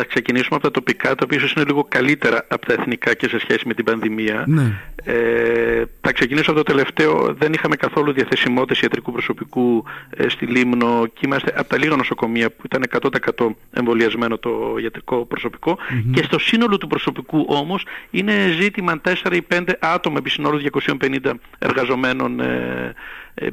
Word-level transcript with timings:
ας 0.00 0.06
ξεκινήσουμε 0.06 0.56
από 0.56 0.64
τα 0.64 0.70
τοπικά, 0.70 1.14
τα 1.14 1.22
οποία 1.24 1.38
ίσως 1.38 1.52
είναι 1.52 1.64
λίγο 1.64 1.86
καλύτερα 1.88 2.46
από 2.48 2.66
τα 2.66 2.72
εθνικά 2.72 3.14
και 3.14 3.28
σε 3.28 3.38
σχέση 3.38 3.66
με 3.66 3.74
την 3.74 3.84
πανδημία. 3.84 4.44
Ναι. 4.46 4.72
Ε, 5.04 5.84
θα 6.00 6.12
ξεκινήσω 6.12 6.50
από 6.50 6.62
το 6.64 6.72
τελευταίο. 6.72 7.34
Δεν 7.38 7.52
είχαμε 7.52 7.76
καθόλου 7.76 8.12
διαθεσιμότητες 8.12 8.80
ιατρικού 8.80 9.12
προσωπικού 9.12 9.84
ε, 10.10 10.28
στη 10.28 10.46
Λίμνο 10.46 11.06
και 11.06 11.20
είμαστε 11.24 11.52
από 11.56 11.68
τα 11.68 11.78
λίγα 11.78 11.96
νοσοκομεία 11.96 12.50
που 12.50 12.62
ήταν 12.64 12.84
100% 13.36 13.46
εμβολιασμένο 13.72 14.38
το 14.38 14.76
ιατρικό 14.82 15.26
και 16.12 16.22
στο 16.22 16.38
σύνολο 16.38 16.78
του 16.78 16.86
προσωπικού 16.86 17.46
όμως 17.48 17.86
είναι 18.10 18.56
ζήτημα 18.60 19.00
4 19.04 19.32
ή 19.32 19.46
5 19.50 19.62
άτομα 19.78 20.16
επί 20.18 20.30
συνόλου 20.30 20.62
250 21.00 21.32
εργαζομένων 21.58 22.40
ε, 22.40 22.48
ε, 22.48 22.94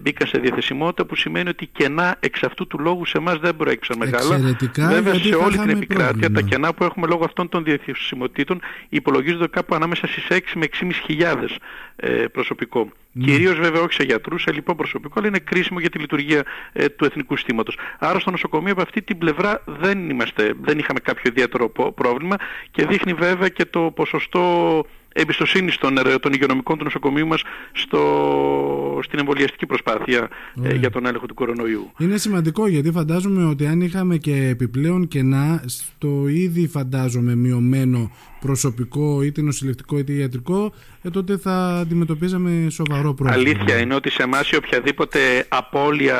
μπήκαν 0.01 0.27
σε 0.27 0.37
διαθεσιμότητα 0.37 1.05
που 1.05 1.15
σημαίνει 1.15 1.49
ότι 1.49 1.65
κενά 1.65 2.15
εξ 2.19 2.43
αυτού 2.43 2.67
του 2.67 2.79
λόγου 2.79 3.05
σε 3.05 3.17
εμάς 3.17 3.37
δεν 3.37 3.55
προέκυψαν 3.55 3.97
μεγάλα. 3.97 4.57
Βέβαια 4.77 5.13
σε 5.13 5.35
όλη 5.35 5.57
την 5.57 5.69
επικράτεια 5.69 6.31
τα 6.31 6.41
κενά 6.41 6.73
που 6.73 6.83
έχουμε 6.83 7.07
λόγω 7.07 7.23
αυτών 7.23 7.49
των 7.49 7.63
διαθεσιμοτήτων 7.63 8.61
υπολογίζονται 8.89 9.47
κάπου 9.47 9.75
ανάμεσα 9.75 10.07
στις 10.07 10.27
6 10.29 10.39
με 10.55 10.65
6.500 10.81 10.91
χιλιάδες 11.05 11.57
ε, 11.95 12.09
προσωπικό. 12.09 12.91
Mm. 12.91 13.21
Κυρίως 13.23 13.59
βέβαια 13.59 13.81
όχι 13.81 13.93
σε 13.93 14.03
γιατρούς, 14.03 14.41
σε 14.41 14.51
λοιπόν 14.51 14.75
προσωπικό, 14.75 15.13
αλλά 15.17 15.27
είναι 15.27 15.39
κρίσιμο 15.39 15.79
για 15.79 15.89
τη 15.89 15.99
λειτουργία 15.99 16.43
ε, 16.73 16.89
του 16.89 17.05
εθνικού 17.05 17.35
συστήματος. 17.35 17.77
Άρα 17.99 18.19
στο 18.19 18.31
νοσοκομείο 18.31 18.71
από 18.71 18.81
αυτή 18.81 19.01
την 19.01 19.17
πλευρά 19.17 19.63
δεν, 19.65 20.09
είμαστε, 20.09 20.53
δεν 20.61 20.79
είχαμε 20.79 20.99
κάποιο 20.99 21.31
ιδιαίτερο 21.31 21.69
πρόβλημα 21.95 22.35
και 22.71 22.85
δείχνει 22.85 23.13
βέβαια 23.13 23.47
και 23.47 23.65
το 23.65 23.91
ποσοστό 23.95 24.85
εμπιστοσύνη 25.17 25.71
των, 25.79 25.95
των 26.19 26.33
υγειονομικών 26.33 26.77
του 26.77 26.83
νοσοκομείου 26.83 27.27
μας 27.27 27.41
στο, 27.71 28.99
στην 29.03 29.19
εμβολιαστική 29.19 29.65
προσπάθεια 29.65 30.29
ε, 30.63 30.75
για 30.75 30.89
τον 30.89 31.05
έλεγχο 31.05 31.25
του 31.25 31.33
κορονοϊού. 31.33 31.91
Είναι 31.97 32.17
σημαντικό 32.17 32.67
γιατί 32.67 32.91
φαντάζομαι 32.91 33.45
ότι 33.45 33.65
αν 33.65 33.81
είχαμε 33.81 34.17
και 34.17 34.47
επιπλέον 34.47 35.07
κενά 35.07 35.63
στο 35.65 36.27
ήδη 36.27 36.67
φαντάζομαι 36.67 37.35
μειωμένο 37.35 38.11
προσωπικό 38.39 39.21
είτε 39.21 39.41
νοσηλευτικό 39.41 39.97
είτε 39.97 40.13
ιατρικό 40.13 40.73
ε, 41.05 41.09
τότε 41.09 41.37
θα 41.37 41.77
αντιμετωπίζαμε 41.81 42.69
σοβαρό 42.69 43.13
πρόβλημα. 43.13 43.33
Αλήθεια 43.33 43.77
είναι 43.77 43.93
ότι 43.93 44.09
σε 44.09 44.23
εμάς 44.23 44.49
η 44.49 44.55
οποιαδήποτε 44.55 45.45
απώλεια 45.47 46.19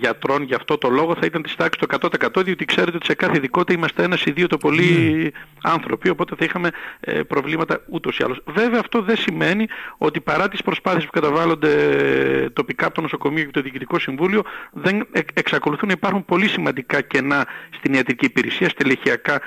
γιατρών 0.00 0.42
για 0.42 0.56
αυτό 0.56 0.78
το 0.78 0.88
λόγο 0.88 1.14
θα 1.14 1.26
ήταν 1.26 1.42
της 1.42 1.54
τάξης 1.54 1.86
το 1.86 2.08
100% 2.36 2.44
διότι 2.44 2.64
ξέρετε 2.64 2.96
ότι 2.96 3.06
σε 3.06 3.14
κάθε 3.14 3.36
ειδικότητα 3.36 3.72
είμαστε 3.72 4.02
ένας 4.02 4.24
ή 4.24 4.30
δύο 4.30 4.46
το 4.46 4.56
πολύ 4.56 5.22
ναι. 5.22 5.28
άνθρωποι 5.62 6.08
οπότε 6.08 6.34
θα 6.38 6.44
είχαμε 6.44 6.70
ε, 7.00 7.22
προβλήματα 7.22 7.82
ούτως 7.88 8.18
ή 8.18 8.22
άλλως. 8.22 8.40
Βέβαια 8.44 8.80
αυτό 8.80 9.02
δεν 9.02 9.16
σημαίνει 9.16 9.66
ότι 9.98 10.20
παρά 10.20 10.48
τις 10.48 10.62
προσπάθειες 10.62 11.04
που 11.04 11.10
καταβάλλονται 11.10 11.70
τοπικά 12.52 12.86
από 12.86 12.94
το 12.94 13.00
νοσοκομείο 13.00 13.44
και 13.44 13.50
το 13.50 13.60
Διοικητικό 13.60 13.98
Συμβούλιο 13.98 14.42
δεν 14.72 15.06
εξακολουθούν 15.34 15.88
να 15.88 15.94
υπάρχουν 15.94 16.24
πολύ 16.24 16.48
σημαντικά 16.48 17.00
κενά 17.00 17.46
στην 17.70 17.94
ιατρική 17.94 18.24
υπηρεσία, 18.24 18.68
στελεχειακά 18.68 19.40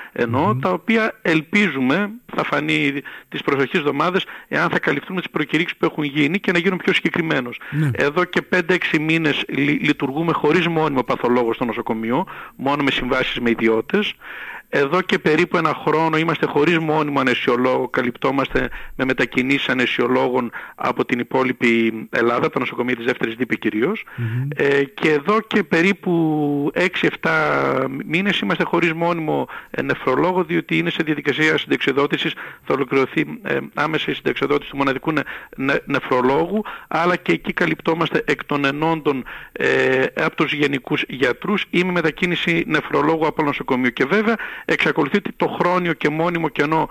τα 0.60 0.70
οποία 0.70 1.18
ελπίζουμε, 1.22 2.10
θα 2.34 2.44
φανεί 2.44 3.02
τις 3.28 3.42
προσεχείς 3.42 3.78
εβδομάδες, 3.78 4.24
εάν 4.48 4.70
θα 4.70 4.78
καλυφθούν 4.78 5.16
τις 5.16 5.30
προκηρύξεις 5.30 5.76
που 5.78 5.84
έχουν 5.84 6.04
γίνει 6.04 6.38
και 6.40 6.52
να 6.52 6.58
γίνουν 6.58 6.78
πιο 6.78 6.92
συγκεκριμένος. 6.92 7.60
Ναι. 7.70 7.90
Εδώ 7.92 8.24
και 8.24 8.42
5-6 8.42 8.98
μήνες 9.00 9.44
λειτουργούμε 9.80 10.32
χωρίς 10.32 10.66
μόνιμο 10.66 11.02
παθολόγο 11.02 11.52
στο 11.52 11.64
νοσοκομείο, 11.64 12.26
μόνο 12.56 12.82
με 12.82 12.90
συμβάσεις 12.90 13.38
με 13.40 13.50
ιδιώτες. 13.50 14.14
Εδώ 14.70 15.00
και 15.00 15.18
περίπου 15.18 15.56
ένα 15.56 15.74
χρόνο 15.86 16.16
είμαστε 16.16 16.46
χωρίς 16.46 16.78
μόνιμο 16.78 17.20
ανεσιολόγο, 17.20 17.88
καλυπτόμαστε 17.88 18.68
με 18.96 19.04
μετακινήσεις 19.04 19.68
ανεσιολόγων 19.68 20.50
από 20.74 21.04
την 21.04 21.18
υπόλοιπη 21.18 22.08
Ελλάδα, 22.10 22.50
τα 22.50 22.58
νοσοκομεία 22.58 22.96
της 22.96 23.04
δεύτερης 23.04 23.34
δίπη 23.34 23.58
κυρίως. 23.58 24.04
Ε, 24.56 24.84
και 24.84 25.10
εδώ 25.10 25.40
και 25.40 25.62
περίπου 25.62 26.12
6-7 26.74 27.86
μήνες 28.06 28.38
είμαστε 28.38 28.64
χωρίς 28.64 28.92
μόνιμο 28.92 29.48
νεφρολόγο, 29.82 30.44
διότι 30.44 30.78
είναι 30.78 30.90
σε 30.90 31.02
διαδικασία 31.02 31.58
συντεξιδότησης, 31.58 32.32
θα 32.64 32.74
ολοκληρωθεί 32.74 33.40
ε, 33.42 33.58
άμεσα 33.74 34.10
η 34.10 34.14
συντεξιδότηση 34.14 34.70
του 34.70 34.76
μοναδικού 34.76 35.12
νεφρολόγου, 35.84 36.64
αλλά 36.88 37.16
και 37.16 37.32
εκεί 37.32 37.52
καλυπτόμαστε 37.52 38.22
εκ 38.26 38.44
των 38.44 38.64
ενόντων 38.64 39.24
ε, 39.52 40.04
από 40.14 40.36
τους 40.36 40.52
γενικούς 40.52 41.04
γιατρούς 41.08 41.64
ή 41.70 41.84
με 41.84 41.92
μετακίνηση 41.92 42.64
νεφρολόγου 42.66 43.26
από 43.26 43.42
νοσοκομείο. 43.42 43.90
Και 43.90 44.04
βέβαια 44.04 44.36
εξακολουθεί 44.64 45.16
ότι 45.16 45.32
το 45.32 45.46
χρόνιο 45.60 45.92
και 45.92 46.08
μόνιμο 46.08 46.48
κενό 46.48 46.88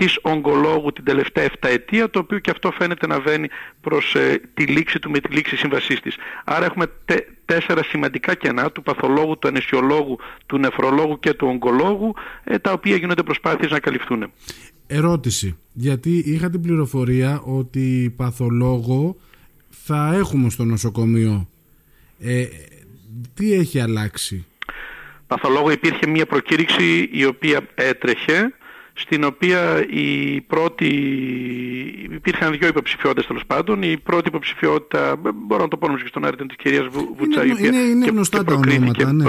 της 0.00 0.18
ογκολόγου 0.22 0.92
την 0.92 1.04
τελευταία 1.04 1.48
7 1.48 1.52
ετία, 1.60 2.10
το 2.10 2.18
οποίο 2.18 2.38
και 2.38 2.50
αυτό 2.50 2.70
φαίνεται 2.70 3.06
να 3.06 3.20
βαίνει 3.20 3.48
προς 3.80 4.14
ε, 4.14 4.40
τη 4.54 4.66
λήξη 4.66 4.98
του 4.98 5.10
με 5.10 5.20
τη 5.20 5.34
λήξη 5.34 5.56
σύμβασής 5.56 6.00
της. 6.00 6.16
Άρα 6.44 6.64
έχουμε 6.64 6.86
τέσσερα 7.44 7.82
σημαντικά 7.82 8.34
κενά 8.34 8.70
του 8.70 8.82
παθολόγου, 8.82 9.38
του 9.38 9.48
ανεσιολόγου, 9.48 10.18
του 10.46 10.58
νεφρολόγου 10.58 11.18
και 11.18 11.34
του 11.34 11.48
ογκολόγου, 11.48 12.14
ε, 12.44 12.58
τα 12.58 12.72
οποία 12.72 12.96
γίνονται 12.96 13.22
προσπάθειες 13.22 13.70
να 13.70 13.80
καλυφθούν. 13.80 14.32
Ερώτηση, 14.86 15.56
γιατί 15.72 16.22
είχα 16.26 16.50
την 16.50 16.60
πληροφορία 16.60 17.40
ότι 17.44 18.14
παθολόγο 18.16 19.16
θα 19.70 20.14
έχουμε 20.14 20.50
στο 20.50 20.64
νοσοκομείο. 20.64 21.48
Ε, 22.18 22.46
τι 23.34 23.52
έχει 23.52 23.80
αλλάξει; 23.80 24.46
Παθολόγο 25.30 25.70
υπήρχε 25.70 26.06
μια 26.06 26.26
προκήρυξη 26.26 27.08
η 27.12 27.24
οποία 27.24 27.60
έτρεχε 27.74 28.52
στην 29.00 29.24
οποία 29.24 29.86
η 29.90 30.40
πρώτη, 30.40 30.86
υπήρχαν 32.12 32.56
δύο 32.58 32.68
υποψηφιότητες 32.68 33.26
τέλος 33.26 33.42
πάντων. 33.46 33.82
Η 33.82 33.96
πρώτη 33.98 34.28
υποψηφιότητα, 34.28 35.16
μπορώ 35.34 35.62
να 35.62 35.68
το 35.68 35.76
πω 35.76 35.88
και 35.96 36.06
στον 36.06 36.24
αριθμό 36.24 36.46
της 36.46 36.56
κυρίας 36.56 36.86
Βουτσά, 37.16 37.44
είναι, 37.44 37.60
είναι, 37.60 37.76
είναι 37.76 38.04
και, 38.04 38.10
γνωστά 38.10 38.44
τα 38.44 38.54
ονόματα. 38.54 39.12
Ναι. 39.12 39.28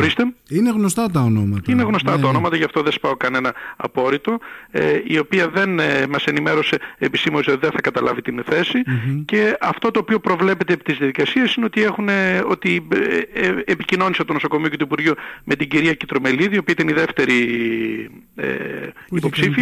Είναι 0.49 0.69
γνωστά 0.69 1.09
τα 1.11 1.21
ονόματα. 1.21 1.71
Είναι 1.71 1.83
γνωστά 1.83 2.11
ναι, 2.11 2.15
τα 2.15 2.21
ναι. 2.21 2.27
ονόματα, 2.27 2.55
γι' 2.55 2.63
αυτό 2.63 2.81
δεν 2.81 2.91
σπάω 2.91 3.15
κανένα 3.17 3.53
απόρριτο. 3.75 4.39
Ε, 4.71 5.01
η 5.03 5.17
οποία 5.17 5.49
δεν 5.49 5.79
ε, 5.79 6.07
μας 6.09 6.25
ενημέρωσε 6.25 6.77
επισήμως 6.97 7.47
ότι 7.47 7.57
δεν 7.61 7.71
θα 7.71 7.81
καταλάβει 7.81 8.21
την 8.21 8.43
θέση 8.45 8.83
mm-hmm. 8.85 9.23
και 9.25 9.57
αυτό 9.61 9.91
το 9.91 9.99
οποίο 9.99 10.19
προβλέπεται 10.19 10.73
από 10.73 10.83
τις 10.83 10.97
διαδικασίες 10.97 11.55
είναι 11.55 11.65
ότι, 11.65 11.83
έχουν, 11.83 12.09
ότι 12.47 12.87
ε, 13.33 13.45
ε, 13.47 13.63
επικοινώνησε 13.65 14.23
το 14.23 14.33
νοσοκομείο 14.33 14.69
και 14.69 14.77
το 14.77 14.85
Υπουργείο 14.85 15.13
με 15.43 15.55
την 15.55 15.69
κυρία 15.69 15.93
Κιτρομελίδη, 15.93 16.55
η 16.55 16.57
οποία 16.57 16.73
ήταν 16.77 16.87
η 16.87 16.93
δεύτερη 16.93 17.39
ε, 18.35 18.47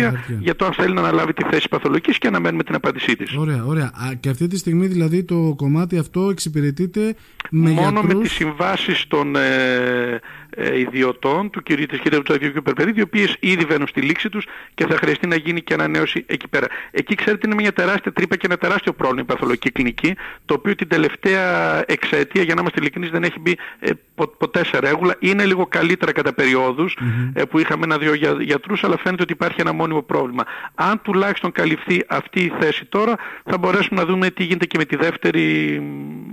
υποψήφια 0.07 0.39
για 0.39 0.55
το 0.55 0.65
αν 0.65 0.73
θέλει 0.73 0.93
να 0.93 1.01
αναλάβει 1.01 1.33
τη 1.33 1.43
θέση 1.51 1.67
παθολογικής 1.67 2.17
και 2.17 2.27
αναμένουμε 2.27 2.63
την 2.63 2.75
απάντησή 2.75 3.15
της. 3.15 3.35
Ωραία, 3.35 3.63
ωραία. 3.65 3.91
και 4.19 4.29
αυτή 4.29 4.47
τη 4.47 4.57
στιγμή 4.57 4.87
δηλαδή 4.87 5.23
το 5.23 5.53
κομμάτι 5.57 5.97
αυτό 5.97 6.29
εξυπηρετείται 6.29 7.15
με 7.49 7.69
Μόνο 7.69 8.01
με 8.01 8.13
τις 8.13 8.31
συμβάσεις 8.31 9.07
των 9.07 9.35
ε, 9.35 10.19
ε, 10.55 10.79
ιδιωτών 10.79 11.49
του 11.49 11.63
κυρίου 11.63 11.85
της 11.85 11.99
κυρίας 11.99 12.17
Βουτσαδιού 12.19 12.51
και 12.51 12.61
Περπερίδη, 12.61 12.99
οι 12.99 13.03
οποίες 13.03 13.37
ήδη 13.39 13.65
βαίνουν 13.65 13.87
στη 13.87 14.01
λήξη 14.01 14.29
τους 14.29 14.45
και 14.73 14.85
θα 14.85 14.97
χρειαστεί 14.97 15.27
να 15.27 15.35
γίνει 15.35 15.61
και 15.61 15.73
ανανέωση 15.73 16.23
εκεί 16.27 16.47
πέρα. 16.47 16.67
Εκεί 16.91 17.15
ξέρετε 17.15 17.47
είναι 17.47 17.55
μια 17.55 17.73
τεράστια 17.73 18.11
τρύπα 18.13 18.35
και 18.35 18.45
ένα 18.45 18.57
τεράστιο 18.57 18.93
πρόβλημα 18.93 19.21
η 19.21 19.25
παθολογική 19.25 19.71
κλινική, 19.71 20.15
το 20.45 20.53
οποίο 20.53 20.75
την 20.75 20.87
τελευταία 20.87 21.83
εξαετία, 21.87 22.43
για 22.43 22.55
να 22.55 22.61
είμαστε 22.61 22.79
ειλικρινείς, 22.79 23.09
δεν 23.09 23.23
έχει 23.23 23.39
μπει 23.39 23.57
ε, 23.79 23.89
ποτέ 24.37 24.65
σε 24.65 24.79
ρέγουλα. 24.79 25.15
Είναι 25.19 25.45
λίγο 25.45 25.65
καλύτερα 25.67 26.11
κατά 26.11 26.33
περιόδους 26.33 26.97
ε, 27.33 27.43
που 27.43 27.59
είχαμε 27.59 27.83
ένα-δύο 27.83 28.13
γιατρούς, 28.39 28.83
αλλά 28.83 28.97
φαίνεται 28.97 29.23
ότι 29.23 29.33
υπάρχει 29.33 29.61
ένα 29.61 29.71
μόνιμο 29.73 30.01
πρόβλημα. 30.01 30.43
Αν 30.75 31.01
τουλάχιστον 31.01 31.51
καλυφθεί 31.51 32.03
αυτή 32.07 32.39
η 32.43 32.53
θέση 32.59 32.85
τώρα, 32.85 33.15
θα 33.45 33.57
μπορέσουμε 33.57 34.01
να 34.01 34.05
δούμε 34.07 34.29
τι 34.29 34.43
γίνεται 34.43 34.65
και 34.65 34.77
με 34.77 34.85
τη 34.85 34.95
δεύτερη, 34.95 35.81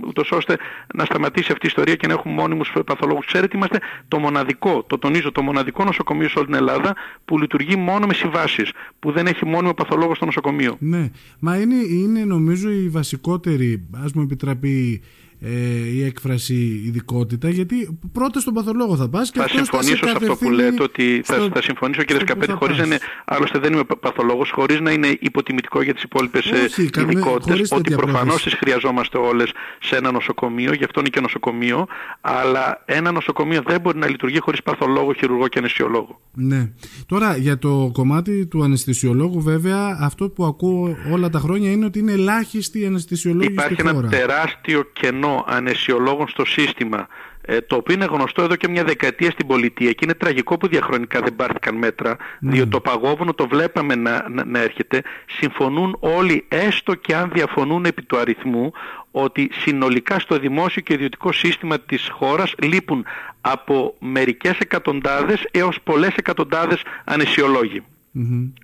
ούτως 0.07 0.31
ώστε 0.31 0.57
να 0.93 1.05
σταματήσει 1.05 1.51
αυτή 1.51 1.65
η 1.65 1.69
ιστορία 1.69 1.95
και 1.95 2.07
να 2.07 2.13
έχουμε 2.13 2.33
μόνιμους 2.33 2.73
παθολόγους. 2.85 3.25
Ξέρετε, 3.25 3.57
είμαστε 3.57 3.79
το 4.07 4.19
μοναδικό, 4.19 4.83
το 4.87 4.97
τονίζω, 4.97 5.31
το 5.31 5.41
μοναδικό 5.41 5.83
νοσοκομείο 5.83 6.29
σε 6.29 6.37
όλη 6.37 6.47
την 6.47 6.55
Ελλάδα 6.55 6.95
που 7.25 7.37
λειτουργεί 7.37 7.75
μόνο 7.75 8.05
με 8.05 8.13
συμβάσεις, 8.13 8.71
που 8.99 9.11
δεν 9.11 9.27
έχει 9.27 9.45
μόνιμο 9.45 9.73
παθολόγο 9.73 10.15
στο 10.15 10.25
νοσοκομείο. 10.25 10.75
Ναι, 10.79 11.11
μα 11.39 11.57
είναι, 11.57 11.75
είναι 11.75 12.23
νομίζω 12.23 12.69
η 12.69 12.89
βασικότερη, 12.89 13.87
ας 14.03 14.13
μου 14.13 14.21
επιτραπεί 14.21 15.01
ε, 15.39 15.49
η 15.93 16.03
έκφραση 16.03 16.81
ειδικότητα, 16.85 17.49
γιατί 17.49 17.99
πρώτα 18.11 18.39
στον 18.39 18.53
παθολόγο 18.53 18.95
θα 18.95 19.09
πας 19.09 19.31
και 19.31 19.39
θα 19.39 19.47
συμφωνήσω 19.47 20.05
σε 20.05 20.13
αυτό 20.15 20.35
που 20.35 20.49
λέτε 20.49 20.83
ότι 20.83 21.21
θα, 21.23 21.49
θα 21.53 21.61
συμφωνήσω 21.61 22.03
κύριε 22.03 22.21
Σκαπέτη 22.21 22.51
χωρίς 22.51 22.77
να 22.77 22.85
είναι, 22.85 22.99
άλλωστε 23.25 23.59
δεν 23.59 23.73
είμαι 23.73 23.83
παθολόγος, 23.99 24.51
χωρίς 24.51 24.79
να 24.79 24.91
είναι 24.91 25.17
υποτιμητικό 25.19 25.81
για 25.81 25.93
τις 25.93 26.03
υπόλοιπες 26.03 26.45
ε, 26.45 26.67
ειδικότητες, 27.01 27.71
ότι 27.71 27.95
προφανώς 27.95 28.43
τις 28.43 28.53
χρειαζόμαστε 28.53 29.17
όλες 29.17 29.51
σε 29.79 29.95
ένα 29.95 30.11
νοσοκομείο, 30.11 30.73
γι' 30.73 30.83
αυτό 30.83 30.99
είναι 30.99 31.09
και 31.09 31.19
νοσοκομείο, 31.19 31.87
αλλά 32.21 32.83
ένα 32.85 33.11
νοσοκομείο 33.11 33.61
δεν 33.67 33.81
μπορεί 33.81 33.97
να 33.97 34.09
λειτουργεί 34.09 34.39
χωρίς 34.39 34.63
παθολόγο, 34.63 35.13
χειρουργό 35.13 35.47
και 35.47 35.57
αναισθησιολόγο. 35.59 36.21
Ναι. 36.33 36.71
Τώρα 37.05 37.37
για 37.37 37.57
το 37.57 37.89
κομμάτι 37.93 38.45
του 38.45 38.63
αναισθησιολόγου 38.63 39.41
βέβαια 39.41 39.97
αυτό 39.99 40.29
που 40.29 40.45
ακούω 40.45 40.95
όλα 41.11 41.29
τα 41.29 41.39
χρόνια 41.39 41.71
είναι 41.71 41.85
ότι 41.85 41.99
είναι 41.99 42.11
ελάχιστη 42.11 42.79
η 42.79 42.85
αναισθησιολόγη 42.85 43.47
Υπάρχει 43.51 43.73
στη 43.73 43.83
χώρα. 43.83 43.97
ένα 43.97 44.09
τεράστιο 44.09 44.83
κενό 44.93 45.26
ανεσιολόγων 45.47 46.27
στο 46.27 46.45
σύστημα 46.45 47.07
ε, 47.49 47.61
το 47.61 47.75
οποίο 47.75 47.95
είναι 47.95 48.05
γνωστό 48.05 48.41
εδώ 48.41 48.55
και 48.55 48.67
μια 48.67 48.83
δεκαετία 48.83 49.31
στην 49.31 49.47
πολιτεία 49.47 49.91
και 49.91 49.99
είναι 50.03 50.13
τραγικό 50.13 50.57
που 50.57 50.67
διαχρονικά 50.67 51.21
δεν 51.21 51.35
πάρθηκαν 51.35 51.75
μέτρα 51.75 52.15
mm. 52.15 52.19
διότι 52.39 52.69
το 52.69 52.79
παγόβουνο 52.79 53.33
το 53.33 53.47
βλέπαμε 53.47 53.95
να, 53.95 54.29
να, 54.29 54.45
να 54.45 54.59
έρχεται 54.59 55.01
συμφωνούν 55.25 55.97
όλοι 55.99 56.45
έστω 56.47 56.93
και 56.93 57.15
αν 57.15 57.31
διαφωνούν 57.33 57.85
επί 57.85 58.01
του 58.01 58.17
αριθμού 58.17 58.71
ότι 59.11 59.49
συνολικά 59.51 60.19
στο 60.19 60.39
δημόσιο 60.39 60.81
και 60.81 60.93
ιδιωτικό 60.93 61.31
σύστημα 61.31 61.79
της 61.79 62.09
χώρας 62.11 62.53
λείπουν 62.63 63.05
από 63.41 63.95
μερικές 63.99 64.59
εκατοντάδες 64.59 65.47
έως 65.51 65.77
πολλές 65.83 66.13
εκατοντάδες 66.15 66.81
ανεσιολόγοι. 67.03 67.83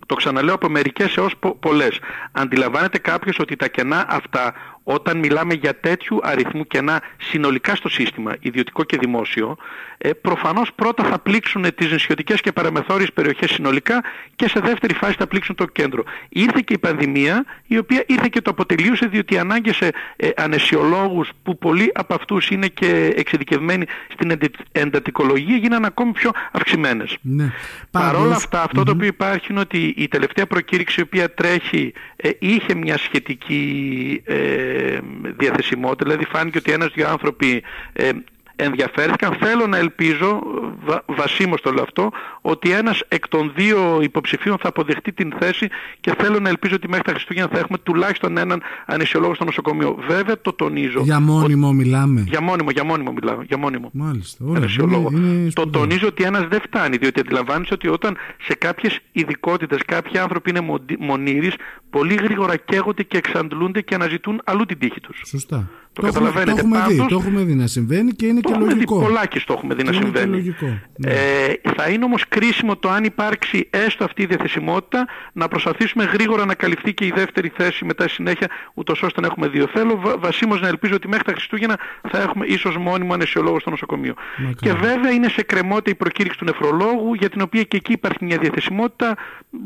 Το 0.05 0.15
ξαναλέω 0.15 0.53
από 0.53 0.69
μερικές 0.69 1.17
έως 1.17 1.37
πο- 1.39 1.55
πολλές. 1.55 1.99
Αντιλαμβάνεται 2.31 2.97
κάποιος 2.97 3.39
ότι 3.39 3.55
τα 3.55 3.67
κενά 3.67 4.05
αυτά 4.09 4.53
όταν 4.83 5.17
μιλάμε 5.17 5.53
για 5.53 5.79
τέτοιου 5.79 6.19
αριθμού 6.23 6.67
κενά 6.67 7.01
συνολικά 7.17 7.75
στο 7.75 7.89
σύστημα, 7.89 8.35
ιδιωτικό 8.39 8.83
και 8.83 8.97
δημόσιο, 8.97 9.57
ε, 9.97 10.09
προφανώς 10.13 10.73
πρώτα 10.75 11.03
θα 11.03 11.19
πλήξουν 11.19 11.75
τις 11.75 11.91
νησιωτικές 11.91 12.41
και 12.41 12.51
παραμεθόριες 12.51 13.13
περιοχές 13.13 13.51
συνολικά 13.51 14.03
και 14.35 14.47
σε 14.47 14.59
δεύτερη 14.59 14.93
φάση 14.93 15.15
θα 15.17 15.27
πλήξουν 15.27 15.55
το 15.55 15.65
κέντρο. 15.65 16.03
Ήρθε 16.29 16.61
και 16.65 16.73
η 16.73 16.77
πανδημία, 16.77 17.45
η 17.67 17.77
οποία 17.77 18.03
ήρθε 18.07 18.27
και 18.31 18.41
το 18.41 18.51
αποτελείωσε 18.51 19.05
διότι 19.05 19.33
οι 19.33 19.37
ανάγκες 19.37 19.81
ε, 19.81 19.89
ε, 20.15 20.29
ανεσιολόγους 20.35 21.29
που 21.43 21.57
πολλοί 21.57 21.91
από 21.93 22.13
αυτούς 22.13 22.49
είναι 22.49 22.67
και 22.67 23.13
εξειδικευμένοι 23.15 23.85
στην 24.13 24.31
εντε- 24.31 24.55
εντατικολογία 24.71 25.55
γίνανε 25.55 25.87
ακόμη 25.87 26.11
πιο 26.11 26.31
αυξημένες. 26.51 27.17
Ναι. 27.21 27.51
Παρ' 27.91 28.15
όλα 28.15 28.23
Πάντως, 28.23 28.35
αυτά, 28.35 28.63
αυτό 28.63 28.83
το 28.83 28.91
οποίο 28.91 29.07
υπάρχει 29.07 29.47
είναι 29.49 29.59
ότι 29.59 29.93
η 29.97 30.07
τελευταία 30.07 30.47
προκήρυξη 30.47 30.99
η 30.99 31.03
οποία 31.03 31.33
τρέχει 31.33 31.93
ε, 32.15 32.29
είχε 32.39 32.75
μια 32.75 32.97
σχετική 32.97 34.21
ε, 34.25 34.72
διαθεσιμότητα, 35.37 36.03
δηλαδή 36.03 36.25
φάνηκε 36.25 36.57
ότι 36.57 36.71
ένας-δυο 36.71 37.07
άνθρωποι 37.07 37.63
ε, 37.93 38.09
ενδιαφέρθηκαν. 38.55 39.33
Θέλω 39.39 39.67
να 39.67 39.77
ελπίζω, 39.77 40.41
βα, 40.85 41.03
βασίμως 41.05 41.61
το 41.61 41.71
λέω 41.71 41.83
αυτό, 41.83 42.11
ότι 42.41 42.71
ένας 42.71 43.03
εκ 43.07 43.27
των 43.27 43.51
δύο 43.55 43.99
υποψηφίων 44.01 44.57
θα 44.57 44.67
αποδεχτεί 44.67 45.13
την 45.13 45.33
θέση 45.39 45.67
και 45.99 46.13
θέλω 46.17 46.39
να 46.39 46.49
ελπίζω 46.49 46.75
ότι 46.75 46.87
μέχρι 46.87 47.03
τα 47.03 47.11
Χριστούγεννα 47.11 47.49
θα 47.53 47.59
έχουμε 47.59 47.77
τουλάχιστον 47.77 48.37
έναν 48.37 48.61
ανεσιολόγο 48.85 49.33
στο 49.35 49.45
νοσοκομείο. 49.45 49.97
Βέβαια 50.07 50.41
το 50.41 50.53
τονίζω. 50.53 51.01
Για 51.03 51.19
μόνιμο 51.19 51.71
μιλάμε. 51.73 52.23
Για 52.27 52.41
μόνιμο, 52.41 52.69
για 52.71 52.83
μόνιμο 52.83 53.11
μιλάω. 53.11 53.41
Για 53.41 53.57
μόνιμο. 53.57 53.89
Μάλιστα. 53.93 54.45
Ωραία. 54.45 54.57
Ανεσιολόγο. 54.57 55.09
Είναι, 55.11 55.27
είναι 55.27 55.49
το 55.51 55.61
σπουδαίο. 55.61 55.81
τονίζω 55.81 56.07
ότι 56.07 56.23
ένας 56.23 56.47
δεν 56.47 56.61
φτάνει, 56.61 56.97
διότι 56.97 57.19
αντιλαμβάνεσαι 57.19 57.73
ότι 57.73 57.87
όταν 57.87 58.17
σε 58.41 58.53
κάποιες 58.55 58.99
ειδικότητες 59.11 59.79
κάποιοι 59.85 60.17
άνθρωποι 60.17 60.49
είναι 60.49 60.61
μοντι- 60.61 60.99
μονήρεις, 60.99 61.53
πολύ 61.89 62.13
γρήγορα 62.13 62.55
καίγονται 62.55 63.03
και 63.03 63.17
εξαντλούνται 63.17 63.81
και 63.81 63.95
αναζητούν 63.95 64.41
αλλού 64.43 64.65
την 64.65 64.77
τύχη 64.77 64.99
τους. 64.99 65.21
Σωστά. 65.25 65.69
Το 65.93 66.05
έχουμε, 66.07 66.19
το 66.19 66.25
καταλαβαίνετε. 66.25 66.59
έχουμε 66.59 66.77
δει, 66.87 66.95
Πάντως, 66.97 67.07
το 67.11 67.15
έχουμε 67.27 67.43
δει 67.43 67.55
να 67.55 67.67
συμβαίνει 67.67 68.11
και 68.11 68.25
είναι 68.25 68.39
Το 68.41 68.47
και 68.49 68.53
έχουμε 68.53 68.67
δει, 68.67 68.73
λογικό. 68.73 68.99
πολλάκις 68.99 69.43
το 69.43 69.53
έχουμε 69.53 69.73
δει 69.75 69.83
να 69.83 69.89
Είναι 69.91 69.99
και 69.99 70.05
συμβαίνει. 70.05 70.31
λογικό, 70.35 70.65
ναι. 70.97 71.11
Ε, 71.11 71.53
θα 71.75 71.89
είναι 71.89 72.03
όμως 72.05 72.27
κρίσιμο 72.27 72.77
το 72.77 72.89
αν 72.89 73.03
υπάρξει 73.03 73.67
έστω 73.69 74.03
αυτή 74.03 74.21
η 74.21 74.25
διαθεσιμότητα 74.25 75.07
να 75.33 75.47
προσπαθήσουμε 75.47 76.03
γρήγορα 76.03 76.45
να 76.45 76.53
καλυφθεί 76.55 76.93
και 76.93 77.05
η 77.05 77.11
δεύτερη 77.15 77.51
θέση 77.57 77.85
μετά 77.85 78.07
συνέχεια 78.07 78.47
ούτως 78.73 79.01
ώστε 79.03 79.21
να 79.21 79.27
έχουμε 79.27 79.47
δύο. 79.47 79.67
Θέλω 79.73 79.99
βα, 80.03 80.17
βασίμως 80.17 80.61
να 80.61 80.67
ελπίζω 80.67 80.95
ότι 80.95 81.07
μέχρι 81.07 81.23
τα 81.23 81.31
Χριστούγεννα 81.31 81.79
θα 82.09 82.21
έχουμε 82.21 82.45
ίσως 82.45 82.77
μόνιμο 82.77 83.13
ανεσιολόγο 83.13 83.59
στο 83.59 83.69
νοσοκομείο. 83.69 84.13
Μακάρι. 84.37 84.55
Και 84.55 84.73
βέβαια 84.73 85.11
είναι 85.11 85.27
σε 85.29 85.41
κρεμότητα 85.43 85.89
η 85.89 85.95
προκήρυξη 85.95 86.37
του 86.37 86.45
νεφρολόγου 86.45 87.13
για 87.13 87.29
την 87.29 87.41
οποία 87.41 87.63
και 87.63 87.77
εκεί 87.77 87.91
υπάρχει 87.91 88.25
μια 88.25 88.37
διαθεσιμότητα. 88.37 89.15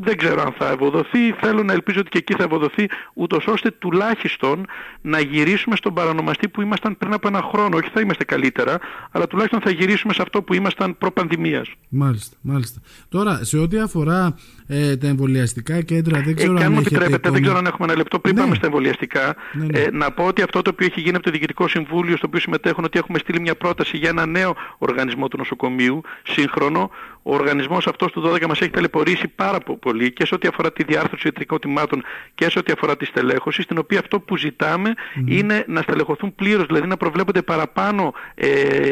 Δεν 0.01 0.17
ξέρω 0.17 0.41
αν 0.41 0.53
θα 0.57 0.69
ευοδοθεί. 0.69 1.31
Θέλω 1.41 1.63
να 1.63 1.73
ελπίζω 1.73 1.99
ότι 1.99 2.09
και 2.09 2.17
εκεί 2.17 2.33
θα 2.33 2.43
ευοδοθεί 2.43 2.87
ούτως 3.13 3.47
ώστε 3.47 3.71
τουλάχιστον 3.71 4.65
να 5.01 5.19
γυρίσουμε 5.19 5.75
στον 5.75 5.93
παρανομαστή 6.17 6.47
που 6.49 6.61
ήμασταν 6.61 6.97
πριν 6.97 7.13
από 7.13 7.27
ένα 7.27 7.41
χρόνο. 7.41 7.77
Όχι 7.77 7.89
θα 7.93 8.01
είμαστε 8.01 8.23
καλύτερα, 8.23 8.77
αλλά 9.11 9.27
τουλάχιστον 9.27 9.61
θα 9.61 9.69
γυρίσουμε 9.69 10.13
σε 10.13 10.21
αυτό 10.21 10.41
που 10.41 10.53
ήμασταν 10.53 10.97
προ-πανδημίας. 10.97 11.71
Μάλιστα, 11.89 12.35
μάλιστα. 12.41 12.79
Τώρα, 13.09 13.43
σε 13.43 13.57
ό,τι 13.57 13.79
αφορά 13.79 14.35
ε, 14.67 14.97
τα 14.97 15.07
εμβολιαστικά 15.07 15.81
κέντρα, 15.81 16.21
δεν 16.21 16.35
ξέρω 16.35 16.53
ε, 16.53 16.57
και 16.57 16.61
αν 16.63 16.67
αν 16.67 16.73
μου 16.73 16.79
έχετε 16.79 16.95
επιτρέπετε, 16.95 17.29
δεν 17.29 17.41
εικόνα. 17.41 17.41
ξέρω 17.45 17.57
αν 17.57 17.65
έχουμε 17.65 17.87
ένα 17.87 17.97
λεπτό 17.97 18.19
πριν 18.19 18.35
Ναι. 18.35 18.41
πάμε 18.41 18.55
στα 18.55 18.65
εμβολιαστικά, 18.65 19.35
Ναι, 19.53 19.65
ναι. 19.65 19.79
Ε, 19.79 19.89
να 19.91 20.11
πω 20.11 20.23
ότι 20.25 20.41
αυτό 20.41 20.61
το 20.61 20.69
οποίο 20.73 20.85
έχει 20.85 21.01
γίνει 21.01 21.15
από 21.15 21.23
το 21.25 21.31
Διοικητικό 21.31 21.67
Συμβούλιο, 21.67 22.17
στο 22.17 22.27
οποίο 22.27 22.39
συμμετέχουν, 22.39 22.83
ότι 22.83 22.97
έχουμε 22.99 23.17
στείλει 23.19 23.39
μια 23.39 23.55
πρόταση 23.55 23.97
για 23.97 24.09
ένα 24.09 24.25
νέο 24.25 24.55
οργανισμό 24.77 25.27
του 25.27 25.37
νοσοκομείου, 25.37 26.01
σύγχρονο. 26.23 26.89
Ο 27.29 27.33
οργανισμός 27.33 27.87
αυτός 27.87 28.11
του 28.11 28.21
12 28.21 28.45
μας 28.47 28.61
έχει 28.61 28.69
ταλαιπωρήσει 28.69 29.27
πάρα 29.27 29.57
πο- 29.59 29.77
πολύ 29.77 30.11
και 30.11 30.25
σε 30.25 30.35
ό,τι 30.35 30.47
αφορά 30.47 30.71
τη 30.71 30.83
διάρθρωση 30.83 31.27
ιατρικών 31.27 31.59
τιμάτων 31.59 32.03
και 32.35 32.49
σε 32.49 32.59
ό,τι 32.59 32.71
αφορά 32.71 32.97
τη 32.97 33.05
στελέχωση, 33.05 33.61
στην 33.61 33.77
οποία 33.77 33.99
αυτό 33.99 34.19
που 34.19 34.37
ζητάμε 34.37 34.93
είναι 35.27 35.63
να 35.67 35.81
στελεχωθούν 35.81 36.35
πλήρως, 36.35 36.65
δηλαδή 36.65 36.87
να 36.87 36.97
προβλέπονται 36.97 37.41
παραπάνω 37.41 38.13
ε, 38.35 38.47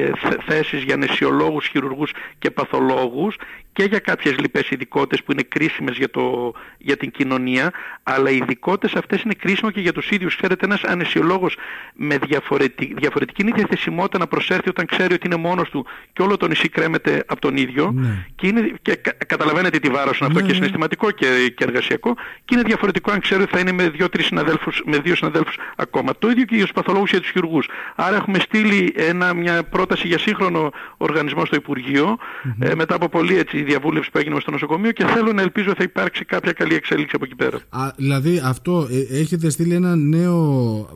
θ- 0.08 0.42
θέσεις 0.46 0.84
για 0.84 0.96
νεσιολόγους, 0.98 1.68
χειρουργούς 1.68 2.12
και 2.40 2.52
παθολόγους 2.52 3.36
και 3.76 3.84
για 3.84 4.00
κάποιες 4.00 4.38
λοιπές 4.40 4.70
ειδικότητες 4.70 5.24
που 5.24 5.32
είναι 5.32 5.42
κρίσιμες 5.42 5.98
για, 5.98 6.10
το, 6.10 6.54
για 6.78 6.98
την 6.98 7.12
κοινωνία, 7.12 7.72
αλλά 8.04 8.30
οι 8.30 8.36
ειδικότητες 8.36 8.94
αυτές 8.96 9.22
είναι 9.22 9.34
κρίσιμο 9.34 9.72
και 9.72 9.80
για 9.80 9.94
τους 9.94 10.10
ίδιους. 10.12 10.36
Ξέρετε, 10.36 10.66
ένας 10.66 10.84
ανεσιολόγος 10.84 11.56
με 11.96 12.18
διαφορετική, 12.18 12.94
διαφορετική 12.98 13.42
είναι 13.42 13.52
η 13.54 13.58
διαθεσιμότητα 13.58 14.18
να 14.18 14.28
προσέρθει 14.28 14.70
όταν 14.70 14.86
ξέρει 14.86 15.14
ότι 15.14 15.28
είναι 15.28 15.36
μόνος 15.36 15.70
του 15.70 15.86
και 16.14 16.22
όλο 16.22 16.38
το 16.38 16.48
νησί 16.48 16.70
κρέμεται 16.70 17.24
από 17.28 17.42
τον 17.42 17.58
ίδιο 17.58 17.92
Ναι. 17.96 18.26
και, 18.36 18.48
είναι, 18.48 18.74
και 18.82 18.96
κα- 18.96 19.14
καταλαβαίνετε 19.28 19.80
τι 19.80 19.90
βάρος 19.90 20.18
είναι 20.18 20.28
αυτό 20.28 20.40
Ναι, 20.40 20.46
και 20.46 20.52
ναι. 20.52 20.56
συναισθηματικό 20.56 21.12
και, 21.12 21.54
και 21.56 21.64
εργασιακό 21.64 22.14
και 22.46 22.54
είναι 22.56 22.62
διαφορετικό 22.64 23.12
αν 23.12 23.20
ξέρει 23.20 23.42
ότι 23.42 23.52
θα 23.52 23.60
είναι 23.60 23.72
με 23.72 23.90
δύο-τρεις 23.90 24.26
συναδέλφους, 24.26 24.82
με 24.86 24.98
δύο 24.98 25.16
συναδέλφους 25.16 25.58
ακόμα. 25.76 26.12
Το 26.20 26.30
ίδιο 26.30 26.46
και 26.46 26.56
για 26.56 26.64
τους 26.64 26.74
παθολόγους 26.74 27.10
και 27.10 27.16
για 27.16 27.24
τους 27.26 27.32
χειρουργούς. 27.34 27.70
Άρα 27.96 28.16
έχουμε 28.16 28.40
στείλει 28.40 28.94
ένα, 28.96 29.34
μια 29.34 29.64
πρόταση 29.64 30.08
για 30.08 30.18
σύγχρονο 30.18 30.72
οργανισμό 30.98 31.46
στο 31.46 31.56
υπουργειο 31.56 32.18
ε, 32.60 32.76
μετά 32.76 32.96
από 32.96 33.10
πολλή 33.10 33.38
έτσι, 33.38 33.64
διαβούλευση 33.66 34.12
που 34.12 34.18
έγινε 34.18 34.40
στο 34.40 34.52
νοσοκομείο 34.52 34.92
και 34.92 35.06
θέλω 35.06 35.34
να 35.34 35.42
ελπίζω 35.42 35.74
θα 35.78 35.84
υπάρξει 35.84 36.26
κάποια 36.26 36.52
καλή 36.52 36.76
εξέλιξη 36.76 37.16
από 37.16 37.26
εκεί 37.26 37.36
πέρα. 37.36 37.58
Α, 37.70 37.92
δηλαδή, 37.96 38.42
αυτό 38.46 38.88
ε, 38.92 39.20
έχετε 39.20 39.50
στείλει 39.50 39.74
ένα 39.74 39.96
νέο 39.96 40.40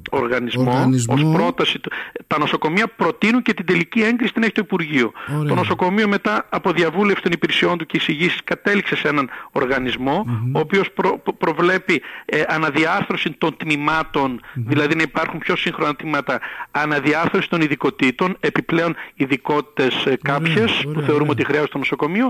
Οργανισμό, 0.09 0.61
οργανισμό; 0.71 1.13
ως 1.13 1.23
πρόταση. 1.35 1.79
του- 1.79 1.91
Τα 2.27 2.39
νοσοκομεία 2.39 2.87
προτείνουν 2.87 3.41
και 3.41 3.53
την 3.53 3.65
τελική 3.65 3.99
έγκριση 4.01 4.33
την 4.33 4.43
έχει 4.43 4.51
το 4.51 4.61
Υπουργείο. 4.63 5.11
Ωραία. 5.37 5.47
Το 5.49 5.55
νοσοκομείο 5.55 6.07
μετά 6.07 6.45
από 6.49 6.71
διαβούλευση 6.71 7.23
των 7.23 7.31
υπηρεσιών 7.31 7.77
του 7.77 7.85
και 7.85 7.97
εισηγήσεις 7.97 8.39
κατέληξε 8.43 8.95
σε 8.95 9.07
έναν 9.07 9.29
οργανισμό 9.51 10.25
ο 10.53 10.59
οποίος 10.59 10.91
προ- 10.91 11.19
προ- 11.23 11.35
προβλέπει 11.37 12.01
ε, 12.25 12.41
αναδιάρθρωση 12.47 13.31
των 13.31 13.57
τμήματων, 13.57 14.41
δηλαδή 14.53 14.95
να 14.95 15.01
υπάρχουν 15.01 15.39
πιο 15.39 15.55
σύγχρονα 15.55 15.95
τμήματα, 15.95 16.39
αναδιάρθρωση 16.71 17.49
των 17.49 17.61
ειδικοτήτων, 17.61 18.37
επιπλέον 18.39 18.95
ειδικότητες 19.15 20.05
ε, 20.05 20.17
κάποιες 20.21 20.71
που 20.71 20.89
ωραία, 20.89 21.05
θεωρούμε 21.05 21.15
ωραία. 21.15 21.31
ότι 21.31 21.45
χρειάζεται 21.45 21.71
το 21.71 21.77
νοσοκομείο 21.77 22.29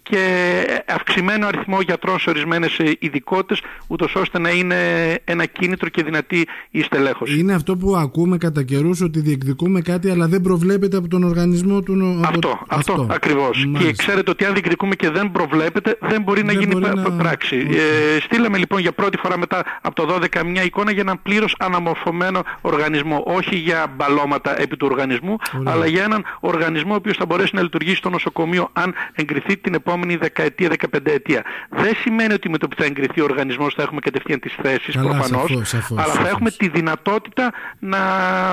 και 0.11 0.83
αυξημένο 0.87 1.47
αριθμό 1.47 1.81
γιατρών 1.81 2.19
σε 2.19 2.29
ορισμένες 2.29 2.77
ε, 2.79 2.95
ειδικότητες 2.99 3.61
ούτως 3.87 4.15
ώστε 4.15 4.39
να 4.39 4.49
είναι 4.49 4.75
ένα 5.23 5.45
κίνητρο 5.45 5.89
και 5.89 6.03
δυνατή 6.03 6.47
η 6.69 6.81
στελέχωση. 6.81 7.39
Είναι 7.39 7.53
αυτό 7.53 7.77
που 7.77 7.95
ακούμε 7.95 8.37
κατά 8.37 8.63
καιρούς 8.63 9.01
ότι 9.01 9.19
διεκδικούμε 9.19 9.81
κάτι 9.81 10.09
αλλά 10.09 10.27
δεν 10.27 10.41
προβλέπεται 10.41 10.97
από 10.97 11.07
τον 11.07 11.23
οργανισμό 11.23 11.81
του. 11.81 11.95
νο- 11.95 12.11
από- 12.27 12.27
Αυτό, 12.27 12.59
αυτό, 12.67 13.07
ακριβώς. 13.11 13.57
Και 13.59 13.67
Μάλιστα. 13.67 14.03
ξέρετε 14.03 14.31
ότι 14.31 14.45
αν 14.45 14.53
διεκδικούμε 14.53 14.95
και 14.95 15.09
δεν 15.09 15.31
προβλέπετε, 15.31 15.97
δεν 16.01 16.21
μπορεί 16.21 16.41
να 16.43 16.51
Δεν 16.53 16.59
γίνει 16.61 16.71
μπορεί 16.73 16.85
πα- 16.85 16.95
να- 17.09 17.11
πράξη. 17.11 17.55
όχι. 17.55 17.77
Ε, 17.77 18.19
στείλαμε 18.21 18.57
λοιπόν 18.57 18.79
για 18.79 18.91
πρώτη 18.91 19.17
φορά 19.17 19.37
μετά 19.37 19.63
από 19.81 19.95
το 19.95 20.05
12 20.05 20.43
μια 20.45 20.63
εικόνα 20.63 20.91
για 20.91 21.01
έναν 21.01 21.21
πλήρως 21.21 21.55
αναμορφωμένο 21.59 22.41
οργανισμό. 22.61 23.23
Όχι 23.27 23.55
για 23.55 23.93
μπαλώματα 23.95 24.61
επί 24.61 24.77
του 24.77 24.87
οργανισμού, 24.91 25.35
Ωραία. 25.59 25.73
αλλά 25.73 25.85
για 25.85 26.03
έναν 26.03 26.23
οργανισμό 26.39 26.91
ο 26.93 26.95
οποίος 26.95 27.17
θα 27.17 27.25
μπορέσει 27.25 27.55
να 27.55 27.61
λειτουργήσει 27.61 27.95
στο 27.95 28.09
νοσοκομείο 28.09 28.69
αν 28.73 28.93
εγκριθεί 29.13 29.57
την 29.57 29.73
επόμενη 29.73 29.99
δεκαετία, 30.17 30.69
δεκαπενταετία. 30.69 31.41
Δεν 31.69 31.93
σημαίνει 31.95 32.33
ότι 32.33 32.49
με 32.49 32.57
το 32.57 32.67
που 32.67 32.75
θα 32.75 32.85
εγκριθεί 32.85 33.21
ο 33.21 33.23
οργανισμός 33.23 33.73
θα 33.73 33.81
έχουμε 33.81 33.99
κατευθείαν 33.99 34.39
τις 34.39 34.55
θέσεις 34.61 34.93
Καλά, 34.95 35.09
προφανώς, 35.09 35.49
σαφώς, 35.49 35.67
σαφώς, 35.67 35.97
αλλά 35.97 36.07
θα 36.07 36.13
σαφώς. 36.13 36.31
έχουμε 36.31 36.51
τη 36.51 36.67
δυνατότητα 36.69 37.51
να 37.79 37.99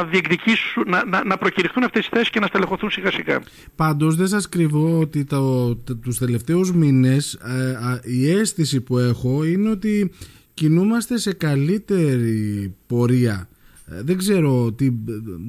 διεκδικήσουν, 0.04 0.84
να, 0.86 1.04
να, 1.04 1.24
να 1.24 1.36
προκηρυχθούν 1.36 1.82
αυτές 1.82 2.00
τις 2.00 2.10
θέσεις 2.12 2.30
και 2.30 2.40
να 2.40 2.46
στελεχωθούν 2.46 2.90
σιγά 2.90 3.10
σιγά. 3.10 3.38
Πάντως 3.76 4.16
δεν 4.16 4.26
σας 4.26 4.48
κρυβώ 4.48 4.98
ότι 4.98 5.24
το, 5.24 5.76
το, 5.76 5.96
τους 5.96 6.18
τελευταίους 6.18 6.72
μήνες 6.72 7.34
ε, 7.34 7.70
α, 7.70 8.00
η 8.02 8.30
αίσθηση 8.30 8.80
που 8.80 8.98
έχω 8.98 9.44
είναι 9.44 9.70
ότι 9.70 10.12
κινούμαστε 10.54 11.18
σε 11.18 11.32
καλύτερη 11.32 12.74
πορεία. 12.86 13.48
Ε, 13.90 14.02
δεν 14.02 14.18
ξέρω 14.18 14.72
τι... 14.72 14.88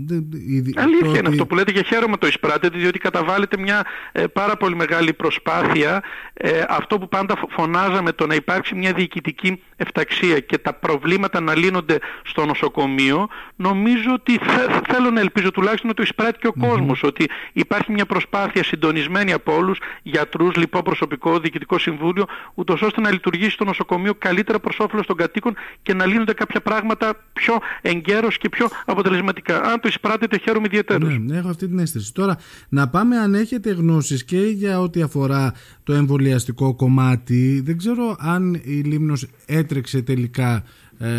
δεν- 0.06 0.28
η- 0.32 0.74
Αλήθεια 0.76 1.00
το 1.06 1.10
είναι 1.10 1.18
ότι- 1.20 1.28
αυτό 1.28 1.46
που 1.46 1.56
λέτε 1.56 1.72
και 1.72 1.84
χαίρομαι 1.84 2.18
το 2.18 2.28
εισπράτετε 2.28 2.78
διότι 2.78 3.00
καταβάλλετε 3.00 3.58
μια 3.58 3.86
ε, 4.12 4.28
πάρα 4.28 4.58
πολύ 4.58 4.76
μεγάλη 4.76 5.14
προσπάθεια. 5.14 6.04
Ε, 6.34 6.64
αυτό 6.70 6.98
που 7.00 7.08
πάντα 7.10 7.36
φω- 7.38 7.50
φωνάζαμε 7.52 8.12
το 8.12 8.26
να 8.28 8.36
υπάρξει 8.36 8.76
μια 8.76 8.94
διοικητική 8.94 9.62
ευταξία 9.76 10.40
και 10.40 10.58
τα 10.58 10.74
προβλήματα 10.74 11.40
να 11.40 11.56
λύνονται 11.56 11.98
στο 12.24 12.46
νοσοκομείο 12.46 13.28
νομίζω 13.56 14.14
ότι 14.14 14.38
θε- 14.38 14.86
θέλω 14.92 15.10
να 15.10 15.20
ελπίζω 15.20 15.52
τουλάχιστον 15.52 15.90
ότι 15.90 15.98
το 15.98 16.04
εισπράττει 16.04 16.40
και 16.40 16.48
ο 16.48 16.54
κόσμος 16.68 17.04
ότι 17.04 17.30
υπάρχει 17.54 17.92
μια 17.92 18.06
προσπάθεια 18.06 18.64
συντονισμένη 18.64 19.34
από 19.34 19.56
όλους 19.56 19.80
γιατρούς, 20.04 20.56
λοιπό 20.56 20.82
προσωπικό, 20.82 21.40
διοικητικό 21.40 21.78
συμβούλιο 21.80 22.26
ούτως 22.54 22.82
ώστε 22.82 23.02
να 23.02 23.12
λειτουργήσει 23.12 23.58
το 23.58 23.64
νοσοκομείο 23.66 24.14
καλύτερα 24.16 24.60
προς 24.60 24.80
όφελος 24.80 25.06
των 25.06 25.16
κατοίκων 25.16 25.56
και 25.82 25.94
να 25.94 26.06
λύνονται 26.06 26.34
κάποια 26.34 26.62
πράγματα 26.62 27.14
πιο 27.34 27.60
εγκαίρως 27.82 28.29
και 28.38 28.50
πιο 28.50 28.68
αποτελεσματικά. 28.86 29.62
Αν 29.62 29.80
το 29.80 29.88
εισπράττετε 29.88 30.38
χαίρομαι 30.38 30.66
ιδιαίτερως. 30.66 31.18
Ναι, 31.20 31.38
έχω 31.38 31.50
αυτή 31.50 31.68
την 31.68 31.80
αίσθηση. 31.80 32.14
Τώρα, 32.14 32.38
να 32.70 32.90
πάμε 32.90 33.18
αν 33.18 33.34
έχετε 33.34 33.72
γνώσεις 33.72 34.24
και 34.24 34.40
για 34.40 34.80
ό,τι 34.80 35.02
αφορά 35.02 35.54
το 35.84 35.94
εμβολιαστικό 35.94 36.76
κομμάτι. 36.76 37.62
Δεν 37.66 37.78
ξέρω 37.78 38.16
αν 38.20 38.54
η 38.54 38.82
Λίμνος 38.82 39.28
έτρεξε 39.46 40.02
τελικά 40.02 40.64
ε, 40.98 41.10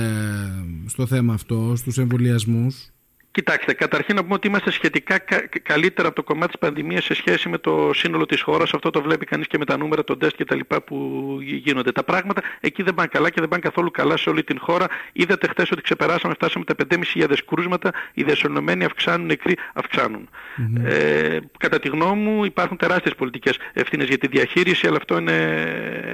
στο 0.86 1.06
θέμα 1.06 1.34
αυτό, 1.34 1.72
στους 1.76 1.98
εμβολιασμούς. 1.98 2.90
Κοιτάξτε, 3.32 3.72
καταρχήν 3.72 4.14
να 4.14 4.22
πούμε 4.22 4.34
ότι 4.34 4.46
είμαστε 4.46 4.70
σχετικά 4.70 5.18
καλύτερα 5.62 6.08
από 6.08 6.16
το 6.16 6.22
κομμάτι 6.22 6.52
της 6.52 6.60
πανδημίας 6.60 7.04
σε 7.04 7.14
σχέση 7.14 7.48
με 7.48 7.58
το 7.58 7.90
σύνολο 7.94 8.26
της 8.26 8.40
χώρας. 8.40 8.74
Αυτό 8.74 8.90
το 8.90 9.02
βλέπει 9.02 9.26
κανείς 9.26 9.46
και 9.46 9.58
με 9.58 9.64
τα 9.64 9.76
νούμερα, 9.76 10.04
τον 10.04 10.18
τεστ 10.18 10.36
και 10.36 10.44
τα 10.44 10.54
λοιπά 10.54 10.82
που 10.82 11.38
γίνονται. 11.40 11.92
Τα 11.92 12.04
πράγματα 12.04 12.42
εκεί 12.60 12.82
δεν 12.82 12.94
πάνε 12.94 13.08
καλά 13.12 13.30
και 13.30 13.40
δεν 13.40 13.48
πάνε 13.48 13.62
καθόλου 13.62 13.90
καλά 13.90 14.16
σε 14.16 14.30
όλη 14.30 14.44
την 14.44 14.58
χώρα. 14.58 14.86
Είδατε 15.12 15.48
χθες 15.48 15.70
ότι 15.70 15.82
ξεπεράσαμε, 15.82 16.34
φτάσαμε 16.34 16.64
τα 16.64 16.74
5.500 16.90 17.34
κρούσματα, 17.46 17.90
οι 18.14 18.22
διασωλωμένοι 18.22 18.84
αυξάνουν, 18.84 19.26
νεκροί 19.26 19.56
αυξάνουν. 19.72 20.28
Mm-hmm. 20.28 20.84
Ε, 20.84 21.38
κατά 21.58 21.78
τη 21.78 21.88
γνώμη 21.88 22.22
μου 22.22 22.44
υπάρχουν 22.44 22.76
τεράστιες 22.76 23.14
πολιτικές 23.14 23.58
ευθύνες 23.72 24.08
για 24.08 24.18
τη 24.18 24.26
διαχείριση, 24.26 24.86
αλλά 24.86 24.96
αυτό 24.96 25.18
είναι 25.18 25.32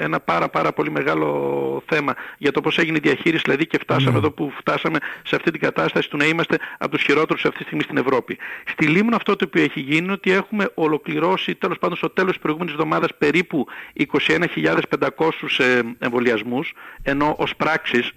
ένα 0.00 0.20
πάρα 0.20 0.48
πάρα 0.48 0.72
πολύ 0.72 0.90
μεγάλο 0.90 1.82
θέμα 1.86 2.14
για 2.38 2.52
το 2.52 2.60
πώς 2.60 2.78
έγινε 2.78 2.96
η 2.96 3.00
διαχείριση, 3.02 3.42
δηλαδή 3.44 3.66
και 3.66 3.78
φτάσαμε 3.78 4.10
mm-hmm. 4.10 4.16
εδώ 4.16 4.30
που 4.30 4.52
φτάσαμε 4.58 4.98
σε 5.22 5.36
αυτή 5.36 5.50
την 5.50 5.60
κατάσταση 5.60 6.10
του 6.10 6.16
να 6.16 6.24
είμαστε 6.24 6.56
από 6.78 6.90
τους 6.90 7.05
χειρότερους 7.06 7.44
αυτή 7.44 7.58
τη 7.58 7.64
στιγμή 7.64 7.82
στην 7.82 7.96
Ευρώπη. 7.96 8.38
Στη 8.66 8.86
Λίμνο 8.86 9.16
αυτό 9.16 9.36
το 9.36 9.44
οποίο 9.48 9.62
έχει 9.62 9.80
γίνει 9.80 9.96
είναι 9.96 10.12
ότι 10.12 10.30
έχουμε 10.30 10.70
ολοκληρώσει 10.74 11.54
τέλος 11.54 11.78
πάντων 11.78 11.96
στο 11.96 12.10
τέλος 12.10 12.32
της 12.32 12.40
προηγούμενης 12.40 12.74
εβδομάδας 12.74 13.10
περίπου 13.18 13.66
21.500 13.96 15.30
ε, 15.58 15.80
εμβολιασμούς, 15.98 16.72
ενώ 17.02 17.34
ως 17.38 17.56
πράξεις 17.56 18.12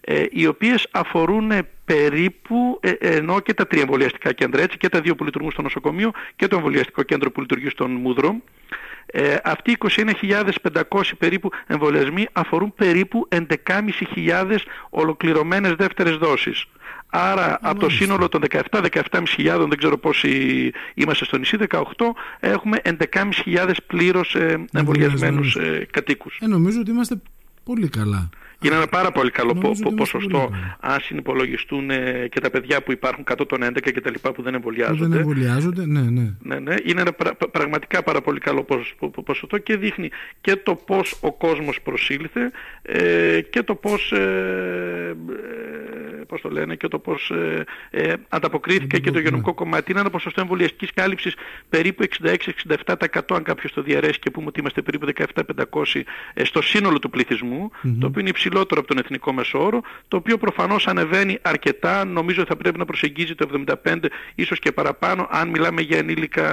ε, 0.00 0.24
οι 0.30 0.46
οποίες 0.46 0.88
αφορούν 0.90 1.52
περίπου, 1.84 2.80
ε, 2.82 2.90
ενώ 2.90 3.40
και 3.40 3.54
τα 3.54 3.66
τρία 3.66 3.82
εμβολιαστικά 3.82 4.32
κέντρα, 4.32 4.62
έτσι 4.62 4.78
και 4.78 4.88
τα 4.88 5.00
δύο 5.00 5.14
που 5.14 5.24
λειτουργούν 5.24 5.50
στο 5.50 5.62
νοσοκομείο 5.62 6.10
και 6.36 6.46
το 6.46 6.56
εμβολιαστικό 6.56 7.02
κέντρο 7.02 7.30
που 7.30 7.40
λειτουργεί 7.40 7.68
στον 7.68 7.90
Μούδρο. 7.90 8.36
Ε, 9.06 9.36
αυτοί 9.44 9.70
οι 9.70 9.76
21.500 9.78 11.02
περίπου 11.18 11.50
εμβολιασμοί 11.66 12.26
αφορούν 12.32 12.74
περίπου 12.74 13.28
11.500 13.28 14.56
ολοκληρωμένες 14.90 15.74
δεύτερες 15.74 16.16
δόσεις. 16.16 16.66
Άρα 17.16 17.58
από 17.62 17.80
το 17.80 17.88
σύνολο 17.88 18.28
των 18.28 18.42
17-17.500, 18.50 19.66
δεν 19.68 19.78
ξέρω 19.78 19.98
πόσοι 19.98 20.72
είμαστε 20.94 21.24
στο 21.24 21.38
νησί, 21.38 21.56
18, 21.68 21.80
έχουμε 22.40 22.80
11.500 22.84 23.74
πλήρως 23.86 24.34
ε, 24.34 24.64
εμβολιασμένους 24.72 25.56
ε, 25.56 25.86
κατοίκους. 25.90 26.38
Ε, 26.42 26.46
νομίζω 26.46 26.80
ότι 26.80 26.90
είμαστε 26.90 27.20
πολύ 27.64 27.88
καλά. 27.88 28.28
Είναι 28.64 28.74
ένα 28.74 28.86
πάρα 28.86 29.10
πολύ 29.10 29.30
καλό 29.30 29.76
ποσοστό 29.96 30.50
αν 30.80 31.00
συνυπολογιστούν 31.00 31.90
ε, 31.90 32.28
και 32.30 32.40
τα 32.40 32.50
παιδιά 32.50 32.82
που 32.82 32.92
υπάρχουν 32.92 33.24
κάτω 33.24 33.46
των 33.46 33.64
11 33.64 33.78
και 33.80 34.00
τα 34.00 34.10
λοιπά 34.10 34.32
που 34.32 34.42
δεν 34.42 34.54
εμβολιάζονται. 34.54 35.06
δεν 35.06 35.18
εμβολιάζονται, 35.18 35.86
ναι, 35.86 36.00
ναι. 36.00 36.34
ναι, 36.42 36.58
ναι. 36.58 36.74
Είναι 36.84 37.00
ένα 37.00 37.12
πραγματικά 37.50 38.02
πάρα 38.02 38.20
πολύ 38.20 38.40
καλό 38.40 38.66
ποσοστό 39.24 39.58
και 39.58 39.76
δείχνει 39.76 40.10
και 40.40 40.56
το 40.56 40.74
πώς 40.74 41.18
ο 41.20 41.32
κόσμος 41.32 41.80
προσήλθε 41.80 42.50
ε, 42.82 43.40
και 43.40 43.62
το 43.62 43.74
πώς, 43.74 44.12
ε, 44.12 45.16
ε, 46.20 46.24
πώς 46.26 46.40
το 46.40 46.50
λένε, 46.50 46.74
και 46.74 46.88
το 46.88 46.98
πώς 46.98 47.30
ε, 47.30 47.64
ε, 47.90 48.12
ανταποκρίθηκε 48.28 48.98
και 48.98 49.10
το 49.10 49.18
γενικό 49.18 49.48
ναι. 49.48 49.54
κομμάτι. 49.54 49.90
Είναι 49.90 50.00
ένα 50.00 50.10
ποσοστό 50.10 50.40
εμβολιαστικής 50.40 50.92
κάλυψης 50.92 51.34
περίπου 51.68 52.04
66-67% 52.22 53.20
αν 53.34 53.42
κάποιος 53.42 53.72
το 53.72 53.82
διαρρέσει 53.82 54.18
και 54.18 54.30
πούμε 54.30 54.46
ότι 54.46 54.60
είμαστε 54.60 54.82
περίπου 54.82 55.06
17.500 55.72 56.02
στο 56.42 56.62
σύνολο 56.62 56.98
του 56.98 57.10
πληθυσμού, 57.10 57.70
το 58.00 58.06
οποίο 58.06 58.20
είναι 58.20 58.28
υψηλό 58.28 58.53
υψηλότερο 58.54 58.80
από 58.80 58.88
τον 58.94 58.98
εθνικό 59.04 59.32
μεσόωρο, 59.32 59.80
το 60.08 60.16
οποίο 60.16 60.38
προφανώς 60.38 60.86
ανεβαίνει 60.86 61.38
αρκετά, 61.42 62.04
νομίζω 62.04 62.44
θα 62.44 62.56
πρέπει 62.56 62.78
να 62.78 62.84
προσεγγίζει 62.84 63.34
το 63.34 63.48
75 63.84 63.94
ίσως 64.34 64.58
και 64.58 64.72
παραπάνω, 64.72 65.28
αν 65.30 65.48
μιλάμε 65.48 65.80
για, 65.80 65.98
ενήλικα, 65.98 66.48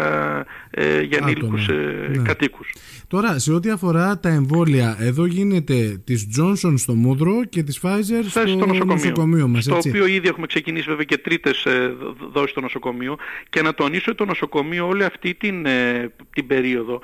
ε, 0.69 1.01
για 1.01 1.19
ενήλικους 1.21 1.67
ε, 1.67 1.73
ναι. 2.15 2.21
κατοίκους. 2.23 2.73
Τώρα, 3.07 3.39
σε 3.39 3.53
ό,τι 3.53 3.69
αφορά 3.69 4.19
τα 4.19 4.29
εμβόλια, 4.29 4.97
εδώ 4.99 5.25
γίνεται 5.25 6.01
της 6.03 6.27
Johnson 6.37 6.73
στο 6.75 6.93
Μούδρο 6.93 7.43
και 7.49 7.63
της 7.63 7.79
Pfizer 7.83 8.23
στο, 8.27 8.47
στο 8.47 8.65
νοσοκομείο, 8.65 8.85
νοσοκομείο 8.85 9.47
μας, 9.47 9.63
Στο 9.63 9.77
οποίο 9.87 10.05
ήδη 10.05 10.27
έχουμε 10.27 10.45
ξεκινήσει 10.45 10.89
βέβαια 10.89 11.03
και 11.03 11.17
τρίτες 11.17 11.65
ε, 11.65 11.93
δόσεις 12.31 12.49
στο 12.49 12.61
νοσοκομείο. 12.61 13.17
Και 13.49 13.61
να 13.61 13.73
τονίσω 13.73 14.05
ότι 14.07 14.17
το 14.17 14.25
νοσοκομείο 14.25 14.87
όλη 14.87 15.03
αυτή 15.03 15.33
την, 15.33 15.65
ε, 15.65 16.11
την 16.33 16.47
περίοδο 16.47 17.01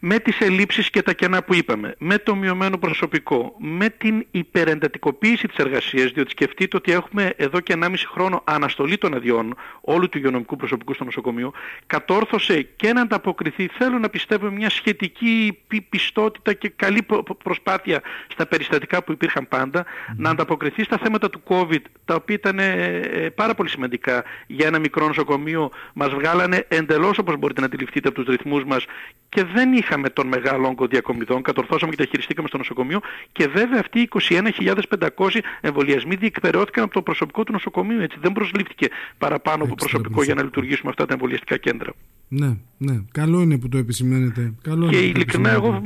με 0.00 0.18
τις 0.18 0.40
ελλείψεις 0.40 0.90
και 0.90 1.02
τα 1.02 1.12
κενά 1.12 1.42
που 1.42 1.54
είπαμε, 1.54 1.94
με 1.98 2.18
το 2.18 2.34
μειωμένο 2.34 2.78
προσωπικό, 2.78 3.54
με 3.58 3.88
την 3.88 4.26
υπερεντατικοποίηση 4.30 5.46
της 5.48 5.56
εργασίας, 5.56 6.10
διότι 6.10 6.30
σκεφτείτε 6.30 6.76
ότι 6.76 6.92
έχουμε 6.92 7.32
εδώ 7.36 7.60
και 7.60 7.74
1,5 7.80 7.94
χρόνο 8.12 8.42
αναστολή 8.44 8.98
των 8.98 9.14
αδειών 9.14 9.56
όλου 9.80 10.08
του 10.08 10.18
υγειονομικού 10.18 10.56
προσωπικού 10.56 10.94
στο 10.94 11.04
νοσοκομείο, 11.04 11.52
κατόρθωσε 11.86 12.62
και 12.76 12.92
να 12.92 13.00
ανταποκριθεί, 13.00 13.68
θέλω 13.78 13.98
να 13.98 14.08
πιστεύω, 14.08 14.50
μια 14.50 14.70
σχετική 14.70 15.58
πιστότητα 15.88 16.52
και 16.52 16.68
καλή 16.68 17.06
προσπάθεια 17.42 18.00
στα 18.28 18.46
περιστατικά 18.46 19.02
που 19.04 19.12
υπήρχαν 19.12 19.48
πάντα, 19.48 19.84
να 20.16 20.30
ανταποκριθεί 20.30 20.82
στα 20.82 20.98
θέματα 21.02 21.30
του 21.30 21.42
COVID, 21.48 21.82
τα 22.04 22.14
οποία 22.14 22.34
ήταν 22.34 22.58
ε, 22.58 23.00
ε, 23.12 23.30
πάρα 23.30 23.54
πολύ 23.54 23.68
σημαντικά 23.68 24.24
για 24.46 24.66
ένα 24.66 24.78
μικρό 24.78 25.06
νοσοκομείο, 25.06 25.70
μας 25.92 26.08
βγάλανε 26.08 26.64
εντελώς 26.68 27.18
όπως 27.18 27.36
μπορείτε 27.36 27.60
να 27.60 27.66
αντιληφθείτε 27.66 28.08
από 28.08 28.22
τους 28.22 28.36
ρυθμούς 28.36 28.64
μας 28.64 28.84
και 29.28 29.44
δεν 29.44 29.72
είχα 29.72 29.89
είχαμε 29.90 30.08
τον 30.10 30.26
μεγάλο 30.26 30.66
όγκο 30.66 30.86
διακομιδών, 30.86 31.42
κατορθώσαμε 31.42 31.90
και 31.90 31.96
τα 31.96 32.08
χειριστήκαμε 32.10 32.48
στο 32.48 32.56
νοσοκομείο 32.56 33.00
και 33.32 33.48
βέβαια 33.48 33.80
αυτοί 33.80 34.00
οι 34.00 34.08
21.500 34.28 35.38
εμβολιασμοί 35.60 36.14
διεκπαιρεώθηκαν 36.14 36.84
από 36.84 36.92
το 36.92 37.02
προσωπικό 37.02 37.44
του 37.44 37.52
νοσοκομείου. 37.52 38.00
Έτσι 38.00 38.16
δεν 38.20 38.32
προσλήφθηκε 38.32 38.88
παραπάνω 39.18 39.64
από 39.64 39.74
προσωπικό 39.74 40.22
για 40.22 40.34
να 40.34 40.42
λειτουργήσουμε 40.42 40.90
αυτά 40.90 41.06
τα 41.06 41.12
εμβολιαστικά 41.12 41.56
κέντρα. 41.56 41.92
Ναι, 42.32 42.56
ναι. 42.78 42.98
Καλό 43.12 43.40
είναι 43.40 43.58
που 43.58 43.68
το 43.68 43.78
επισημαίνετε. 43.78 44.52
Καλό 44.62 44.88
και 44.88 44.98
ειλικρινά 44.98 45.50
εγώ 45.50 45.82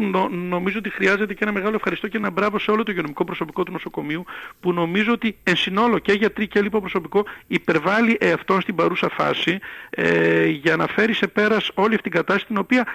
νομίζω 0.48 0.78
ότι 0.78 0.90
χρειάζεται 0.90 1.34
και 1.34 1.42
ένα 1.42 1.52
μεγάλο 1.52 1.74
ευχαριστώ 1.74 2.08
και 2.08 2.16
ένα 2.16 2.30
μπράβο 2.30 2.58
σε 2.58 2.70
όλο 2.70 2.82
το 2.82 2.90
υγειονομικό 2.90 3.24
προσωπικό 3.24 3.62
του 3.62 3.72
νοσοκομείου 3.72 4.24
που 4.60 4.72
νομίζω 4.72 5.12
ότι 5.12 5.36
εν 5.42 5.56
συνόλο 5.56 5.98
και 5.98 6.12
γιατροί 6.12 6.48
και 6.48 6.60
λοιπό 6.60 6.80
προσωπικό 6.80 7.24
υπερβάλλει 7.46 8.16
εαυτόν 8.20 8.60
στην 8.60 8.74
παρούσα 8.74 9.08
φάση 9.08 9.58
ε, 9.90 10.46
για 10.46 10.76
να 10.76 10.86
φέρει 10.86 11.12
σε 11.12 11.26
πέρας 11.26 11.70
όλη 11.74 11.94
αυτή 11.94 12.02
την 12.02 12.12
κατάσταση 12.12 12.46
την 12.46 12.58
οποία 12.58 12.86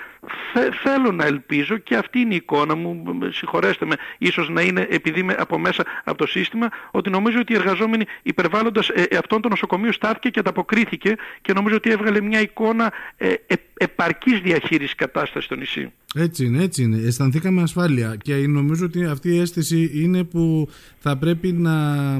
θέλω 0.83 1.11
να 1.11 1.25
ελπίζω 1.25 1.77
και 1.77 1.95
αυτή 1.95 2.19
είναι 2.19 2.33
η 2.33 2.35
εικόνα 2.37 2.75
μου, 2.75 3.03
συγχωρέστε 3.29 3.85
με, 3.85 3.95
ίσως 4.17 4.49
να 4.49 4.61
είναι 4.61 4.87
επειδή 4.89 5.19
είμαι 5.19 5.35
από 5.39 5.59
μέσα 5.59 5.85
από 6.03 6.17
το 6.17 6.27
σύστημα, 6.27 6.69
ότι 6.91 7.09
νομίζω 7.09 7.39
ότι 7.39 7.53
οι 7.53 7.55
εργαζόμενοι 7.55 8.05
υπερβάλλοντας 8.21 8.89
ε, 8.89 9.03
αυτόν 9.17 9.41
τον 9.41 9.51
νοσοκομείο 9.51 9.91
στάθηκε 9.91 10.29
και 10.29 10.39
ανταποκρίθηκε 10.39 11.15
και 11.41 11.53
νομίζω 11.53 11.75
ότι 11.75 11.89
έβγαλε 11.89 12.21
μια 12.21 12.41
εικόνα 12.41 12.93
ε, 13.17 13.33
ε, 13.47 13.55
επαρκής 13.73 14.39
διαχείρισης 14.39 14.95
κατάστασης 14.95 15.45
στο 15.45 15.55
νησί. 15.55 15.91
Έτσι 16.15 16.45
είναι, 16.45 16.63
έτσι 16.63 16.83
είναι. 16.83 16.97
Αισθανθήκαμε 16.97 17.61
ασφάλεια 17.61 18.15
και 18.21 18.35
νομίζω 18.35 18.85
ότι 18.85 19.05
αυτή 19.05 19.29
η 19.29 19.39
αίσθηση 19.39 19.91
είναι 19.93 20.23
που 20.23 20.69
θα 20.99 21.17
πρέπει 21.17 21.51
να 21.51 22.17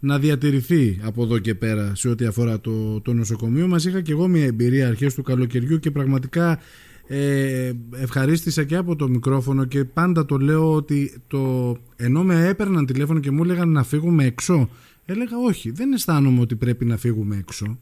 να 0.00 0.18
διατηρηθεί 0.18 1.00
από 1.02 1.22
εδώ 1.22 1.38
και 1.38 1.54
πέρα 1.54 1.94
σε 1.94 2.08
ό,τι 2.08 2.24
αφορά 2.24 2.60
το, 2.60 3.00
το 3.00 3.12
νοσοκομείο. 3.12 3.68
Μας 3.68 3.84
είχα 3.84 4.00
και 4.00 4.12
εγώ 4.12 4.28
μια 4.28 4.44
εμπειρία 4.44 4.88
αρχές 4.88 5.14
του 5.14 5.22
καλοκαιριού 5.22 5.78
και 5.78 5.90
πραγματικά 5.90 6.58
ε, 7.06 7.72
ευχαρίστησα 7.96 8.64
και 8.64 8.76
από 8.76 8.96
το 8.96 9.08
μικρόφωνο 9.08 9.64
και 9.64 9.84
πάντα 9.84 10.24
το 10.24 10.36
λέω 10.36 10.74
ότι 10.74 11.22
το, 11.26 11.76
ενώ 11.96 12.22
με 12.22 12.46
έπαιρναν 12.46 12.86
τηλέφωνο 12.86 13.20
και 13.20 13.30
μου 13.30 13.42
έλεγαν 13.42 13.68
να 13.68 13.82
φύγουμε 13.82 14.24
έξω 14.24 14.68
έλεγα 15.04 15.38
όχι 15.38 15.70
δεν 15.70 15.92
αισθάνομαι 15.92 16.40
ότι 16.40 16.56
πρέπει 16.56 16.84
να 16.84 16.96
φύγουμε 16.96 17.36
έξω 17.36 17.78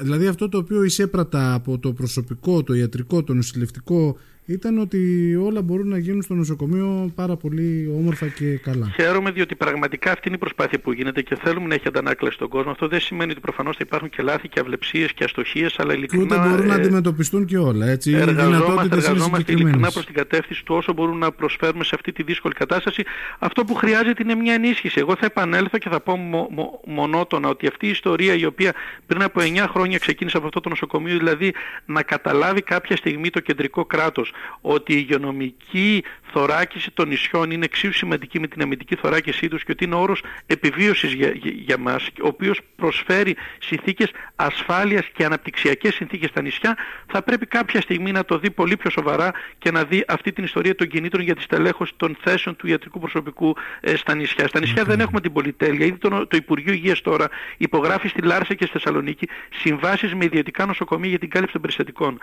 δηλαδή 0.00 0.26
αυτό 0.26 0.48
το 0.48 0.58
οποίο 0.58 0.82
εισέπρατα 0.82 1.54
από 1.54 1.78
το 1.78 1.92
προσωπικό, 1.92 2.62
το 2.62 2.74
ιατρικό, 2.74 3.24
το 3.24 3.34
νοσηλευτικό 3.34 4.16
ήταν 4.52 4.78
ότι 4.78 5.34
όλα 5.42 5.62
μπορούν 5.62 5.88
να 5.88 5.98
γίνουν 5.98 6.22
στο 6.22 6.34
νοσοκομείο 6.34 7.12
πάρα 7.14 7.36
πολύ 7.36 7.92
όμορφα 7.98 8.26
και 8.26 8.56
καλά. 8.56 8.92
Χαίρομαι 8.94 9.30
διότι 9.30 9.54
πραγματικά 9.54 10.12
αυτή 10.12 10.22
είναι 10.26 10.36
η 10.36 10.38
προσπάθεια 10.38 10.80
που 10.80 10.92
γίνεται 10.92 11.22
και 11.22 11.36
θέλουμε 11.42 11.66
να 11.66 11.74
έχει 11.74 11.88
αντανάκλαση 11.88 12.34
στον 12.34 12.48
κόσμο. 12.48 12.70
Αυτό 12.70 12.88
δεν 12.88 13.00
σημαίνει 13.00 13.30
ότι 13.30 13.40
προφανώς 13.40 13.76
θα 13.76 13.82
υπάρχουν 13.86 14.08
και 14.08 14.22
λάθη 14.22 14.48
και 14.48 14.60
αυλεψίες 14.60 15.12
και 15.12 15.24
αστοχίες, 15.24 15.78
αλλά 15.78 15.94
ειλικρινά... 15.94 16.26
Και 16.26 16.34
ούτε 16.34 16.48
μπορούν 16.48 16.66
να 16.66 16.74
ε, 16.74 16.76
αντιμετωπιστούν 16.76 17.44
και 17.44 17.58
όλα, 17.58 17.86
έτσι. 17.86 18.12
Εργαζόμαστε, 18.12 18.96
εργαζόμαστε 18.96 19.52
ειλικρινά 19.52 19.90
προς 19.90 20.06
την 20.06 20.14
κατεύθυνση 20.14 20.64
του 20.64 20.74
όσο 20.74 20.92
μπορούμε 20.92 21.18
να 21.18 21.32
προσφέρουμε 21.32 21.84
σε 21.84 21.94
αυτή 21.94 22.12
τη 22.12 22.22
δύσκολη 22.22 22.54
κατάσταση. 22.54 23.02
Αυτό 23.38 23.64
που 23.64 23.74
χρειάζεται 23.74 24.22
είναι 24.22 24.34
μια 24.34 24.54
ενίσχυση. 24.54 24.98
Εγώ 24.98 25.16
θα 25.16 25.26
επανέλθω 25.26 25.78
και 25.78 25.88
θα 25.88 26.00
πω 26.00 26.16
μο, 26.16 26.48
μο, 26.50 26.80
μονότονα 26.86 27.48
ότι 27.48 27.66
αυτή 27.66 27.86
η 27.86 27.90
ιστορία 27.90 28.34
η 28.34 28.44
οποία 28.44 28.72
πριν 29.06 29.22
από 29.22 29.40
9 29.40 29.66
χρόνια 29.68 29.98
ξεκίνησε 29.98 30.36
από 30.36 30.46
αυτό 30.46 30.60
το 30.60 30.68
νοσοκομείο, 30.68 31.18
δηλαδή 31.18 31.54
να 31.84 32.02
καταλάβει 32.02 32.62
κάποια 32.62 32.96
στιγμή 32.96 33.30
το 33.30 33.40
κεντρικό 33.40 33.84
κράτος 33.84 34.32
ότι 34.60 34.92
η 34.92 34.96
υγειονομική 34.98 36.04
θωράκιση 36.32 36.90
των 36.90 37.08
νησιών 37.08 37.50
είναι 37.50 37.64
εξίσου 37.64 37.92
σημαντική 37.92 38.40
με 38.40 38.46
την 38.46 38.62
αμυντική 38.62 38.94
θωράκισή 38.94 39.48
τους 39.48 39.64
και 39.64 39.72
ότι 39.72 39.84
είναι 39.84 39.94
όρος 39.94 40.22
επιβίωσης 40.46 41.12
για, 41.12 41.32
για, 41.42 41.78
μας, 41.78 42.08
ο 42.22 42.26
οποίος 42.26 42.60
προσφέρει 42.76 43.36
συνθήκες 43.58 44.10
ασφάλειας 44.36 45.06
και 45.12 45.24
αναπτυξιακές 45.24 45.94
συνθήκες 45.94 46.30
στα 46.30 46.42
νησιά, 46.42 46.76
θα 47.06 47.22
πρέπει 47.22 47.46
κάποια 47.46 47.80
στιγμή 47.80 48.12
να 48.12 48.24
το 48.24 48.38
δει 48.38 48.50
πολύ 48.50 48.76
πιο 48.76 48.90
σοβαρά 48.90 49.32
και 49.58 49.70
να 49.70 49.84
δει 49.84 50.04
αυτή 50.08 50.32
την 50.32 50.44
ιστορία 50.44 50.74
των 50.74 50.88
κινήτρων 50.88 51.22
για 51.24 51.34
τη 51.34 51.42
στελέχωση 51.42 51.92
των 51.96 52.16
θέσεων 52.20 52.56
του 52.56 52.66
ιατρικού 52.66 52.98
προσωπικού 52.98 53.56
ε, 53.80 53.96
στα 53.96 54.14
νησιά. 54.14 54.48
Στα 54.48 54.60
νησιά 54.60 54.84
δεν 54.84 55.00
έχουμε 55.00 55.20
την 55.20 55.32
πολυτέλεια. 55.32 55.86
Ήδη 55.86 55.96
το, 55.96 56.26
το 56.26 56.36
Υπουργείο 56.36 56.72
Υγείας 56.72 57.00
τώρα 57.00 57.28
υπογράφει 57.56 58.08
στη 58.08 58.22
Λάρσα 58.22 58.54
και 58.54 58.64
στη 58.64 58.72
Θεσσαλονίκη 58.72 59.28
συμβάσεις 59.54 60.14
με 60.14 60.24
ιδιωτικά 60.24 60.66
νοσοκομεία 60.66 61.08
για 61.08 61.18
την 61.18 61.30
κάλυψη 61.30 61.52
των 61.52 61.62
περιστατικών 61.62 62.18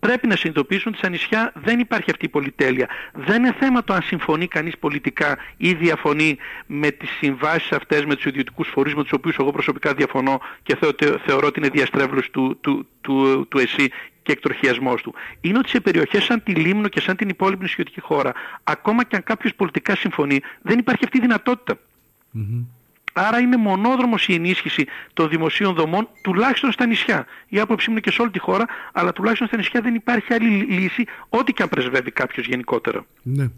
πρέπει 0.00 0.26
να 0.26 0.36
συνειδητοποιήσουν 0.36 0.88
ότι 0.88 0.98
στα 0.98 1.08
νησιά 1.08 1.52
δεν 1.54 1.78
υπάρχει 1.78 2.10
αυτή 2.10 2.24
η 2.24 2.28
πολυτέλεια. 2.28 2.88
Δεν 3.12 3.44
είναι 3.44 3.54
θέμα 3.58 3.84
το 3.84 3.92
αν 3.94 4.02
συμφωνεί 4.02 4.46
κανείς 4.46 4.78
πολιτικά 4.78 5.38
ή 5.56 5.74
διαφωνεί 5.74 6.36
με 6.66 6.90
τις 6.90 7.10
συμβάσεις 7.10 7.72
αυτές, 7.72 8.04
με 8.04 8.14
τους 8.14 8.24
ιδιωτικούς 8.24 8.68
φορείς 8.68 8.94
με 8.94 9.02
τους 9.02 9.12
οποίους 9.12 9.36
εγώ 9.38 9.50
προσωπικά 9.50 9.94
διαφωνώ 9.94 10.40
και 10.62 10.76
θεωρώ 11.26 11.46
ότι 11.46 11.58
είναι 11.60 11.68
διαστρέβλωση 11.68 12.30
του, 12.30 12.58
του, 12.60 12.86
του, 13.00 13.46
του 13.48 13.58
ΕΣΥ 13.58 13.88
και 14.22 14.32
εκτροχιασμός 14.32 15.02
του. 15.02 15.14
Είναι 15.40 15.58
ότι 15.58 15.68
σε 15.68 15.80
περιοχές 15.80 16.24
σαν 16.24 16.42
τη 16.42 16.54
Λίμνο 16.54 16.88
και 16.88 17.00
σαν 17.00 17.16
την 17.16 17.28
υπόλοιπη 17.28 17.62
νησιωτική 17.62 18.00
χώρα, 18.00 18.32
ακόμα 18.64 19.04
και 19.04 19.16
αν 19.16 19.22
κάποιος 19.22 19.54
πολιτικά 19.54 19.96
συμφωνεί, 19.96 20.40
δεν 20.62 20.78
υπάρχει 20.78 21.04
αυτή 21.04 21.18
η 21.18 21.20
δυνατότητα. 21.20 21.78
Άρα 23.12 23.38
είναι 23.38 23.56
μονόδρομος 23.56 24.28
η 24.28 24.34
ενίσχυση 24.34 24.86
των 25.12 25.28
δημοσίων 25.28 25.74
δομών, 25.74 26.08
τουλάχιστον 26.22 26.72
στα 26.72 26.86
νησιά. 26.86 27.26
Η 27.48 27.60
άποψή 27.60 27.86
μου 27.88 27.92
είναι 27.92 28.00
και 28.00 28.10
σε 28.10 28.22
όλη 28.22 28.30
τη 28.30 28.38
χώρα, 28.38 28.64
αλλά 28.92 29.12
τουλάχιστον 29.12 29.46
στα 29.46 29.56
νησιά 29.56 29.80
δεν 29.80 29.94
υπάρχει 29.94 30.32
άλλη 30.32 30.48
λύση, 30.48 31.04
ό,τι 31.28 31.52
και 31.52 31.62
αν 31.62 31.68
πρεσβεύει 31.68 32.10
κάποιος 32.10 32.46
γενικότερα. 32.46 33.06
Ναι. 33.22 33.48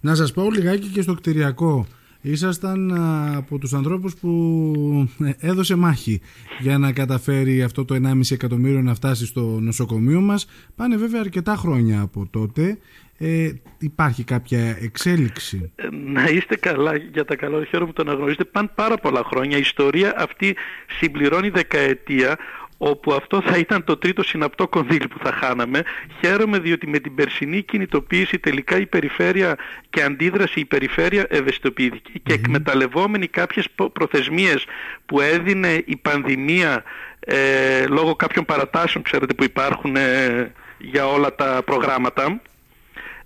Να 0.00 0.14
σας 0.14 0.32
πω 0.32 0.50
λιγάκι 0.50 0.88
και 0.88 1.02
στο 1.02 1.14
κτηριακό. 1.14 1.86
Ήσασταν 2.24 2.92
από 3.36 3.58
τους 3.58 3.72
ανθρώπους 3.72 4.14
που 4.14 5.08
ε, 5.24 5.48
έδωσε 5.48 5.74
μάχη 5.74 6.20
για 6.60 6.78
να 6.78 6.92
καταφέρει 6.92 7.62
αυτό 7.62 7.84
το 7.84 7.94
1,5 7.94 8.20
εκατομμύριο 8.30 8.82
να 8.82 8.94
φτάσει 8.94 9.26
στο 9.26 9.40
νοσοκομείο 9.40 10.20
μας. 10.20 10.46
Πάνε 10.76 10.96
βέβαια 10.96 11.20
αρκετά 11.20 11.56
χρόνια 11.56 12.00
από 12.00 12.26
τότε. 12.30 12.78
Ε, 13.24 13.50
υπάρχει 13.78 14.24
κάποια 14.24 14.76
εξέλιξη; 14.80 15.72
Ε, 15.76 15.88
να 15.90 16.24
είστε 16.24 16.56
καλά 16.56 16.96
για 16.96 17.24
τα 17.24 17.36
καλά, 17.36 17.64
χαίρομαι 17.64 17.86
που 17.86 17.92
το 17.92 18.02
αναγνωρίζετε. 18.10 18.44
Πάνε 18.44 18.68
πάρα 18.74 18.96
πολλά 18.96 19.22
χρόνια. 19.24 19.56
Η 19.56 19.60
ιστορία 19.60 20.14
αυτή 20.16 20.56
συμπληρώνει 20.98 21.48
δεκαετία 21.48 22.38
όπου 22.78 23.12
αυτό 23.12 23.40
θα 23.40 23.56
ήταν 23.56 23.84
το 23.84 23.96
τρίτο 23.96 24.22
συναπτό 24.22 24.68
κονδύλι 24.68 25.08
που 25.08 25.18
θα 25.22 25.32
χάναμε. 25.32 25.82
Χαίρομαι 26.20 26.58
διότι 26.58 26.86
με 26.86 26.98
την 26.98 27.14
περσινή 27.14 27.62
κινητοποίηση 27.62 28.38
τελικά 28.38 28.76
η 28.76 28.86
περιφέρεια 28.86 29.56
και 29.90 30.02
αντίδραση 30.02 30.60
η 30.60 30.64
περιφέρεια 30.64 31.26
ευαισθητοποιήθηκε 31.28 32.10
και 32.22 32.32
εκμεταλλευόμενοι 32.32 33.26
κάποιες 33.26 33.66
προθεσμίες 33.92 34.64
που 35.06 35.20
έδινε 35.20 35.82
η 35.84 35.96
πανδημία 35.96 36.82
ε, 37.20 37.86
λόγω 37.86 38.14
κάποιων 38.14 38.44
παρατάσεων 38.44 39.04
ξέρετε 39.04 39.34
που 39.34 39.44
υπάρχουν 39.44 39.96
ε, 39.96 40.52
για 40.78 41.06
όλα 41.06 41.34
τα 41.34 41.62
προγράμματα 41.64 42.40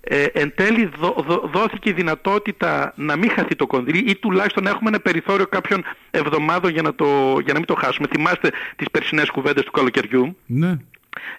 ε, 0.09 0.23
εν 0.23 0.53
τέλει 0.55 0.89
δόθηκε 1.51 1.89
η 1.89 1.93
δυνατότητα 1.93 2.93
να 2.95 3.15
μην 3.15 3.29
χαθεί 3.29 3.55
το 3.55 3.67
κονδύλι 3.67 4.09
ή 4.09 4.15
τουλάχιστον 4.15 4.63
να 4.63 4.69
έχουμε 4.69 4.89
ένα 4.89 4.99
περιθώριο 4.99 5.47
κάποιων 5.47 5.83
εβδομάδων 6.11 6.71
για 6.71 6.81
να, 6.81 6.95
το, 6.95 7.05
για 7.43 7.53
να 7.53 7.59
μην 7.59 7.65
το 7.65 7.75
χάσουμε. 7.75 8.07
Θυμάστε 8.07 8.51
τις 8.75 8.87
περσινές 8.91 9.29
κουβέντες 9.29 9.63
του 9.63 9.71
καλοκαιριού; 9.71 10.37
Ναι. 10.45 10.77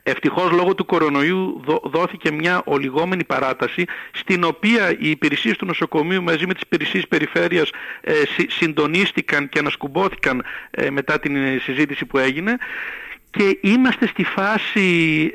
Ευτυχώς 0.03 0.51
λόγω 0.51 0.75
του 0.75 0.85
κορονοϊού 0.85 1.63
δόθηκε 1.85 2.33
μια 2.33 2.63
ολιγόμενη 2.65 3.25
παράταση 3.25 3.85
στην 4.13 4.45
οποία 4.45 4.91
οι 4.91 5.11
υπηρεσίες 5.11 5.57
του 5.57 5.67
νοσοκομείου 5.67 6.23
μαζί 6.23 6.47
με 6.47 6.53
τις 6.53 6.63
υπηρεσίες 6.63 7.09
περιφέρειας 7.09 7.71
ε, 8.01 8.13
συντονίστηκαν 8.49 9.49
και 9.49 9.59
ανασκουμπόθηκαν 9.59 10.45
ε, 10.71 10.91
μετά 10.91 11.19
την 11.19 11.61
συζήτηση 11.61 12.05
που 12.07 12.19
έγινε 12.19 12.57
και 13.31 13.59
είμαστε 13.61 14.07
στη 14.07 14.25
φάση, 14.25 14.87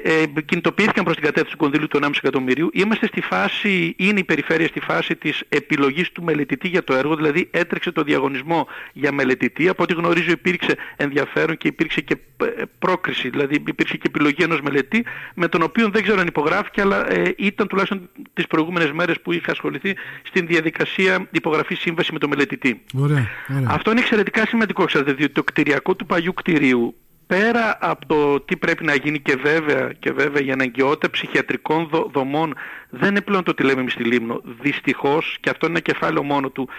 ε, 0.03 0.41
κινητοποιήθηκαν 0.45 1.03
προς 1.03 1.15
την 1.15 1.25
κατεύθυνση 1.25 1.57
του 1.57 1.63
κονδύλου 1.63 1.87
του 1.87 1.97
1,5 1.97 2.09
εκατομμυρίου, 2.17 2.69
είμαστε 2.73 3.07
στη 3.07 3.21
φάση, 3.21 3.93
είναι 3.97 4.19
η 4.19 4.23
περιφέρεια 4.23 4.67
στη 4.67 4.79
φάση 4.79 5.15
της 5.15 5.43
επιλογής 5.49 6.11
του 6.11 6.23
μελετητή 6.23 6.67
για 6.67 6.83
το 6.83 6.93
έργο, 6.93 7.15
δηλαδή 7.15 7.47
έτρεξε 7.51 7.91
το 7.91 8.03
διαγωνισμό 8.03 8.67
για 8.93 9.11
μελετητή, 9.11 9.67
από 9.67 9.83
ό,τι 9.83 9.93
γνωρίζω 9.93 10.31
υπήρξε 10.31 10.75
ενδιαφέρον 10.95 11.57
και 11.57 11.67
υπήρξε 11.67 12.01
και 12.01 12.17
ε, 12.43 12.63
πρόκριση, 12.79 13.29
δηλαδή 13.29 13.55
υπήρξε 13.55 13.97
και 13.97 14.07
επιλογή 14.07 14.43
ενός 14.43 14.61
μελετή, 14.61 15.05
με 15.35 15.47
τον 15.47 15.61
οποίο 15.61 15.89
δεν 15.89 16.03
ξέρω 16.03 16.19
αν 16.19 16.27
υπογράφηκε, 16.27 16.81
αλλά 16.81 17.11
ε, 17.11 17.33
ήταν 17.37 17.67
τουλάχιστον 17.67 18.09
τις 18.33 18.47
προηγούμενες 18.47 18.91
μέρες 18.91 19.21
που 19.21 19.31
είχα 19.31 19.51
ασχοληθεί 19.51 19.95
στην 20.23 20.47
διαδικασία 20.47 21.27
υπογραφής 21.31 21.79
σύμβαση 21.79 22.13
με 22.13 22.19
τον 22.19 22.29
μελετητή. 22.29 22.81
Ωραία, 22.93 23.27
ωραία. 23.49 23.67
Αυτό 23.69 23.91
είναι 23.91 23.99
εξαιρετικά 23.99 24.45
σημαντικό, 24.45 24.85
ξέρετε, 24.85 25.13
διότι 25.13 25.33
το 25.33 25.43
κτηριακό 25.43 25.95
του 25.95 26.05
παλιού 26.05 26.33
κτηρίου 26.33 26.95
πέρα 27.33 27.77
από 27.81 28.05
το 28.05 28.39
τι 28.39 28.57
πρέπει 28.57 28.83
να 28.85 28.95
γίνει 28.95 29.19
και 29.19 29.35
βέβαια, 29.35 29.93
και 29.99 30.11
βέβαια 30.11 30.41
για 30.41 30.53
αναγκαιότητα 30.53 31.09
ψυχιατρικών 31.09 31.89
δομών 32.11 32.55
δεν 32.89 33.09
είναι 33.09 33.21
πλέον 33.21 33.43
το 33.43 33.53
τι 33.53 33.63
λέμε 33.63 33.81
εμείς 33.81 33.93
στη 33.93 34.03
Λίμνο. 34.03 34.41
Δυστυχώς, 34.61 35.37
και 35.39 35.49
αυτό 35.49 35.65
είναι 35.65 35.75
ένα 35.77 35.93
κεφάλαιο 35.93 36.23
μόνο 36.23 36.49
του, 36.49 36.69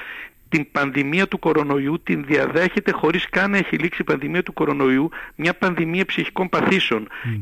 την 0.55 0.67
πανδημία 0.73 1.29
του 1.29 1.39
κορονοϊού 1.39 2.03
την 2.03 2.25
διαδέχεται 2.27 2.93
χωρίς 2.93 3.29
καν 3.29 3.51
να 3.51 3.57
έχει 3.57 3.77
λήξει 3.77 4.03
η 4.03 4.05
πανδημία 4.05 4.43
του 4.43 4.53
κορονοϊού 4.53 5.11
μια 5.35 5.55
πανδημία 5.55 6.05
ψυχικών 6.05 6.49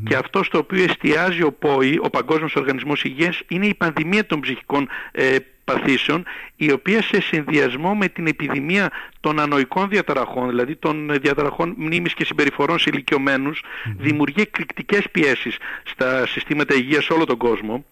Και 0.05 0.17
αυτό 0.17 0.43
στο 0.43 0.59
οποίο 0.59 0.83
εστιάζει 0.83 1.43
ο 1.43 1.53
ΠΟΗ, 1.53 1.99
ο 2.03 2.11
Παγκόσμιος 2.11 2.57
Οργανισμός 2.57 3.05
Υγείας, 3.05 3.41
είναι 3.49 3.67
η 3.67 3.75
πανδημία 3.75 4.27
των 4.27 4.41
ψυχικών 4.41 4.89
ε, 5.13 5.37
παθήσεων 5.65 6.25
η 6.57 6.73
οποία 6.73 7.03
σε 7.03 7.21
συνδυασμό 7.21 7.95
με 7.95 8.09
την 8.09 8.27
επιδημία 8.27 8.91
των 9.21 9.41
ανοικών 9.41 9.89
διαταραχών 9.89 10.49
δηλαδή 10.49 10.77
των 10.77 11.11
διαταραχών 11.21 11.75
μνήμης 11.77 12.15
και 12.15 12.25
συμπεριφορών 12.25 12.79
σε 12.79 12.91
ηλικιωμένους 12.93 13.63
δημιουργεί 13.99 14.41
εκρηκτικές 14.41 15.11
πιέσεις 15.11 15.57
στα 15.85 16.27
συστήματα 16.27 16.75
υγείας 16.75 17.05
σε 17.05 17.13
όλο 17.13 17.25
τον 17.25 17.37
κόσμο 17.37 17.85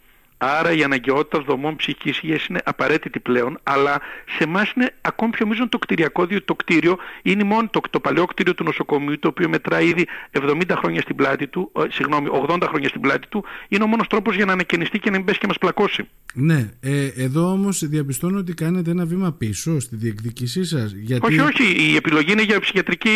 Άρα 0.43 0.73
η 0.73 0.83
αναγκαιότητα 0.83 1.45
δομών 1.47 1.77
ψυχικής 1.77 2.19
υγείας 2.19 2.47
είναι 2.47 2.61
απαραίτητη 2.65 3.21
πλέον, 3.21 3.59
αλλά 3.63 4.01
σε 4.37 4.45
εμάς 4.45 4.73
είναι 4.77 4.95
ακόμη 5.01 5.31
πιο 5.31 5.47
μείζον 5.47 5.69
το 5.69 5.79
κτηριακό, 5.79 6.27
διότι 6.27 6.45
το 6.45 6.55
κτίριο 6.55 6.97
είναι 7.23 7.45
μόνο 7.45 7.69
το, 7.71 7.81
το 7.91 8.01
παλαιό 8.01 8.25
κτίριο 8.25 8.55
του 8.55 8.65
νοσοκομείου, 8.65 9.19
το 9.19 9.29
οποίο 9.29 9.49
μετράει 9.49 9.87
ήδη 9.87 10.07
70 10.33 10.63
χρόνια 10.77 11.01
στην 11.01 11.17
πλάτη 11.17 11.47
του, 11.47 11.73
ε, 11.77 11.81
συγγνώμη, 11.91 12.29
80 12.49 12.63
χρόνια 12.69 12.89
στην 12.89 13.01
πλάτη 13.01 13.29
του, 13.29 13.45
είναι 13.69 13.85
ο 13.85 13.87
μόνος 13.87 14.07
τρόπος 14.07 14.37
για 14.37 14.45
να 14.45 14.53
ανακαινιστεί 14.53 14.99
και 14.99 15.11
να 15.11 15.17
μην 15.17 15.27
πέσει 15.27 15.39
και 15.39 15.47
μας 15.47 15.59
πλακώσει. 15.59 16.09
Ναι, 16.35 16.71
ε, 16.81 17.07
εδώ 17.17 17.51
όμως 17.51 17.89
διαπιστώνω 17.89 18.39
ότι 18.39 18.55
κάνετε 18.55 18.91
ένα 18.91 19.05
βήμα 19.05 19.33
πίσω 19.33 19.81
στη 19.81 19.97
διεκδικήσή 19.97 20.65
σας. 20.65 20.93
Γιατί... 20.93 21.27
Όχι, 21.27 21.41
όχι, 21.41 21.91
η 21.93 21.97
επιλογή 21.97 22.33
είναι 22.33 22.43
για 22.43 22.61
ψυχιατρική 22.61 23.09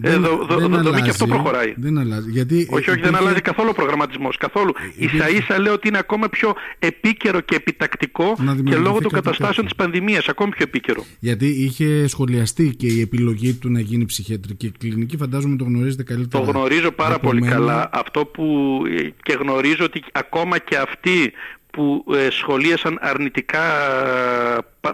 ε, 0.00 0.10
δεν, 0.10 0.20
δο, 0.20 0.46
δο, 0.58 0.82
δομή 0.82 1.00
και 1.00 1.10
αυτό 1.10 1.26
προχωράει. 1.26 1.74
Δεν 1.76 1.98
αλλάζει. 1.98 2.30
Γιατί, 2.30 2.68
όχι, 2.70 2.90
όχι, 2.90 3.00
δεν 3.00 3.16
αλλάζει 3.16 3.40
καθόλου 3.40 3.68
ο 3.72 3.74
προγραμματισμός, 3.74 4.36
καθόλου. 4.36 4.74
Ε, 4.98 5.04
ίσα 5.04 5.28
ίσα 5.28 5.60
λέω 5.60 5.72
ότι 5.72 5.88
είναι 5.88 5.98
ακόμα 5.98 6.28
πιο 6.28 6.54
επίκαιρο 6.78 7.40
και 7.40 7.54
επιτακτικό 7.54 8.36
και 8.64 8.76
λόγω 8.76 9.00
των 9.00 9.10
καταστάσεων 9.10 9.66
της 9.66 9.74
πανδημίας 9.74 10.28
ακόμη 10.28 10.50
πιο 10.50 10.64
επίκαιρο. 10.68 11.04
Γιατί 11.18 11.46
είχε 11.46 12.06
σχολιαστεί 12.06 12.74
και 12.76 12.86
η 12.86 13.00
επιλογή 13.00 13.52
του 13.54 13.70
να 13.70 13.80
γίνει 13.80 14.04
ψυχιατρική 14.04 14.72
κλινική, 14.78 15.16
φαντάζομαι 15.16 15.56
το 15.56 15.64
γνωρίζετε 15.64 16.02
καλύτερα. 16.02 16.44
Το 16.44 16.50
γνωρίζω 16.50 16.90
πάρα 16.90 17.18
πολύ 17.18 17.40
καλά. 17.40 17.90
Αυτό 17.92 18.24
που 18.26 18.78
και 19.22 19.32
γνωρίζω 19.40 19.84
ότι 19.84 20.02
ακόμα 20.12 20.58
και 20.58 20.76
αυτοί 20.76 21.32
που 21.70 22.04
ε, 22.14 22.30
σχολίασαν 22.30 22.98
αρνητικά 23.00 23.62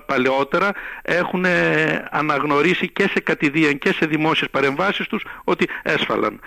παλαιότερα 0.06 0.72
έχουν 1.02 1.44
ε, 1.44 2.08
αναγνωρίσει 2.10 2.88
και 2.88 3.08
σε 3.08 3.20
κατηδίαν 3.20 3.78
και 3.78 3.92
σε 3.92 4.06
δημόσιες 4.06 4.50
παρεμβάσεις 4.50 5.06
τους 5.06 5.24
ότι 5.44 5.68
έσφαλαν 5.82 6.40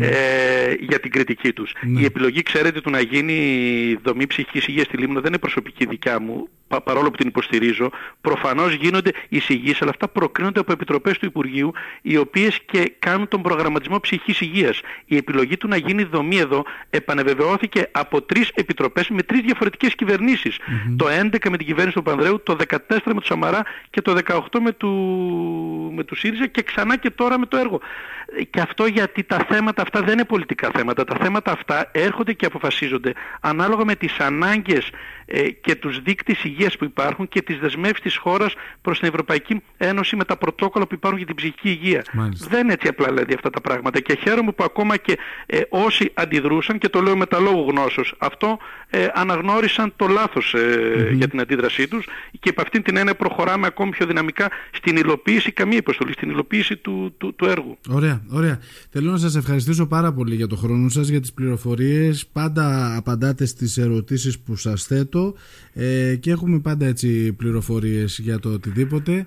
ε, 0.00 0.74
για 0.80 1.00
την 1.00 1.10
κριτική 1.10 1.52
τους. 1.52 1.72
Ναι. 1.80 2.00
Η 2.00 2.04
επιλογή 2.04 2.42
ξέρετε 2.42 2.80
του 2.80 2.90
να 2.90 3.00
γίνει 3.00 3.98
δομή 4.02 4.26
ψυχικής 4.26 4.66
υγείας 4.66 4.86
στη 4.86 4.96
Λίμνο 4.96 5.20
δεν 5.20 5.28
είναι 5.28 5.38
προσωπική 5.38 5.86
δικιά 5.86 6.20
μου 6.20 6.48
παρόλο 6.84 7.10
που 7.10 7.16
την 7.16 7.28
υποστηρίζω. 7.28 7.90
Προφανώς 8.20 8.74
γίνονται 8.74 9.10
εισηγήσεις 9.28 9.82
αλλά 9.82 9.90
αυτά 9.90 10.08
προκρίνονται 10.08 10.60
από 10.60 10.72
επιτροπές 10.72 11.18
του 11.18 11.26
Υπουργείου 11.26 11.72
οι 12.02 12.16
οποίες 12.16 12.60
και 12.66 12.92
κάνουν 12.98 13.28
τον 13.28 13.42
προγραμματισμό 13.42 14.00
ψυχικής 14.00 14.40
υγείας. 14.40 14.80
Η 15.04 15.16
επιλογή 15.16 15.56
του 15.56 15.68
να 15.68 15.76
γίνει 15.76 16.04
δομή 16.04 16.36
εδώ 16.36 16.64
επανεβεβαιώθηκε 16.90 17.88
από 17.92 18.22
τρεις 18.22 18.50
επιτροπές 18.54 19.08
με 19.08 19.22
τρεις 19.22 19.40
διαφορετικές 19.40 19.75
κυβερνήσεις. 19.76 20.58
Το 20.96 21.06
11 21.08 21.50
με 21.50 21.56
την 21.56 21.66
κυβέρνηση 21.66 21.96
του 21.96 22.02
Πανδρέου, 22.02 22.42
το 22.42 22.56
14 22.68 22.78
με 23.04 23.14
του 23.14 23.26
Σαμαρά 23.26 23.62
και 23.90 24.02
το 24.02 24.16
18 24.26 24.40
με 24.60 24.72
του, 24.72 24.90
με 25.94 26.04
του 26.04 26.14
ΣΥΡΙΖΑ 26.14 26.46
και 26.46 26.62
ξανά 26.62 26.96
και 26.96 27.10
τώρα 27.10 27.38
με 27.38 27.46
το 27.46 27.56
έργο. 27.56 27.80
Και 28.50 28.60
αυτό 28.60 28.86
γιατί 28.86 29.22
τα 29.22 29.46
θέματα 29.48 29.82
αυτά 29.82 30.02
δεν 30.02 30.12
είναι 30.12 30.24
πολιτικά 30.24 30.70
θέματα. 30.74 31.04
Τα 31.04 31.16
θέματα 31.20 31.52
αυτά 31.52 31.88
έρχονται 31.92 32.32
και 32.32 32.46
αποφασίζονται 32.46 33.12
ανάλογα 33.40 33.84
με 33.84 33.94
τις 33.94 34.18
ανάγκες 34.18 34.90
ε, 35.26 35.50
και 35.50 35.74
τους 35.74 36.02
δείκτες 36.02 36.44
υγείας 36.44 36.76
που 36.76 36.84
υπάρχουν 36.84 37.28
και 37.28 37.42
τις 37.42 37.58
δεσμεύσεις 37.58 38.00
της 38.00 38.16
χώρας 38.16 38.54
προς 38.82 38.98
την 38.98 39.08
Ευρωπαϊκή 39.08 39.62
Ένωση 39.76 40.16
με 40.16 40.24
τα 40.24 40.36
πρωτόκολλα 40.36 40.86
που 40.86 40.94
υπάρχουν 40.94 41.18
για 41.18 41.26
την 41.26 41.36
ψυχική 41.36 41.68
υγεία. 41.68 42.04
Δεν 42.48 42.62
είναι 42.62 42.72
έτσι 42.72 42.88
απλά 42.88 43.06
δηλαδή 43.06 43.34
αυτά 43.34 43.50
τα 43.50 43.60
πράγματα 43.60 44.00
και 44.00 44.18
χαίρομαι 44.22 44.52
που 44.52 44.64
ακόμα 44.64 44.96
και 44.96 45.18
ε, 45.46 45.60
όσοι 45.68 46.10
αντιδρούσαν 46.14 46.78
και 46.78 46.88
το 46.88 47.00
λέω 47.00 47.16
με 47.16 47.26
τα 47.26 47.40
λόγου 47.40 47.70
γνώσεως 47.70 48.14
αυτό 48.18 48.58
ε, 48.90 49.06
αναγνώρισαν 49.14 49.65
το 49.96 50.06
λάθος 50.06 50.54
ε, 50.54 51.10
για 51.12 51.28
την 51.28 51.40
αντίδρασή 51.40 51.88
τους 51.88 52.06
και 52.40 52.48
από 52.48 52.62
αυτήν 52.62 52.82
την 52.82 52.96
έννοια 52.96 53.14
προχωράμε 53.14 53.66
ακόμη 53.66 53.90
πιο 53.90 54.06
δυναμικά 54.06 54.48
στην 54.72 54.96
υλοποίηση, 54.96 55.52
καμία 55.52 55.78
υποστολή, 55.78 56.12
στην 56.12 56.30
υλοποίηση 56.30 56.76
του, 56.76 57.14
του, 57.18 57.34
του 57.34 57.44
έργου. 57.44 57.78
Ωραία, 57.88 58.22
ωραία. 58.28 58.60
Θέλω 58.90 59.10
να 59.10 59.16
σας 59.16 59.36
ευχαριστήσω 59.36 59.86
πάρα 59.86 60.12
πολύ 60.12 60.34
για 60.34 60.46
το 60.46 60.56
χρόνο 60.56 60.88
σας, 60.88 61.08
για 61.08 61.20
τις 61.20 61.32
πληροφορίες. 61.32 62.26
Πάντα 62.32 62.96
απαντάτε 62.96 63.46
στις 63.46 63.76
ερωτήσεις 63.78 64.38
που 64.38 64.56
σας 64.56 64.84
θέτω 64.84 65.34
ε, 65.72 66.16
και 66.20 66.30
έχουμε 66.30 66.58
πάντα 66.58 66.86
έτσι 66.86 67.32
πληροφορίες 67.32 68.18
για 68.22 68.38
το 68.38 68.48
οτιδήποτε. 68.48 69.26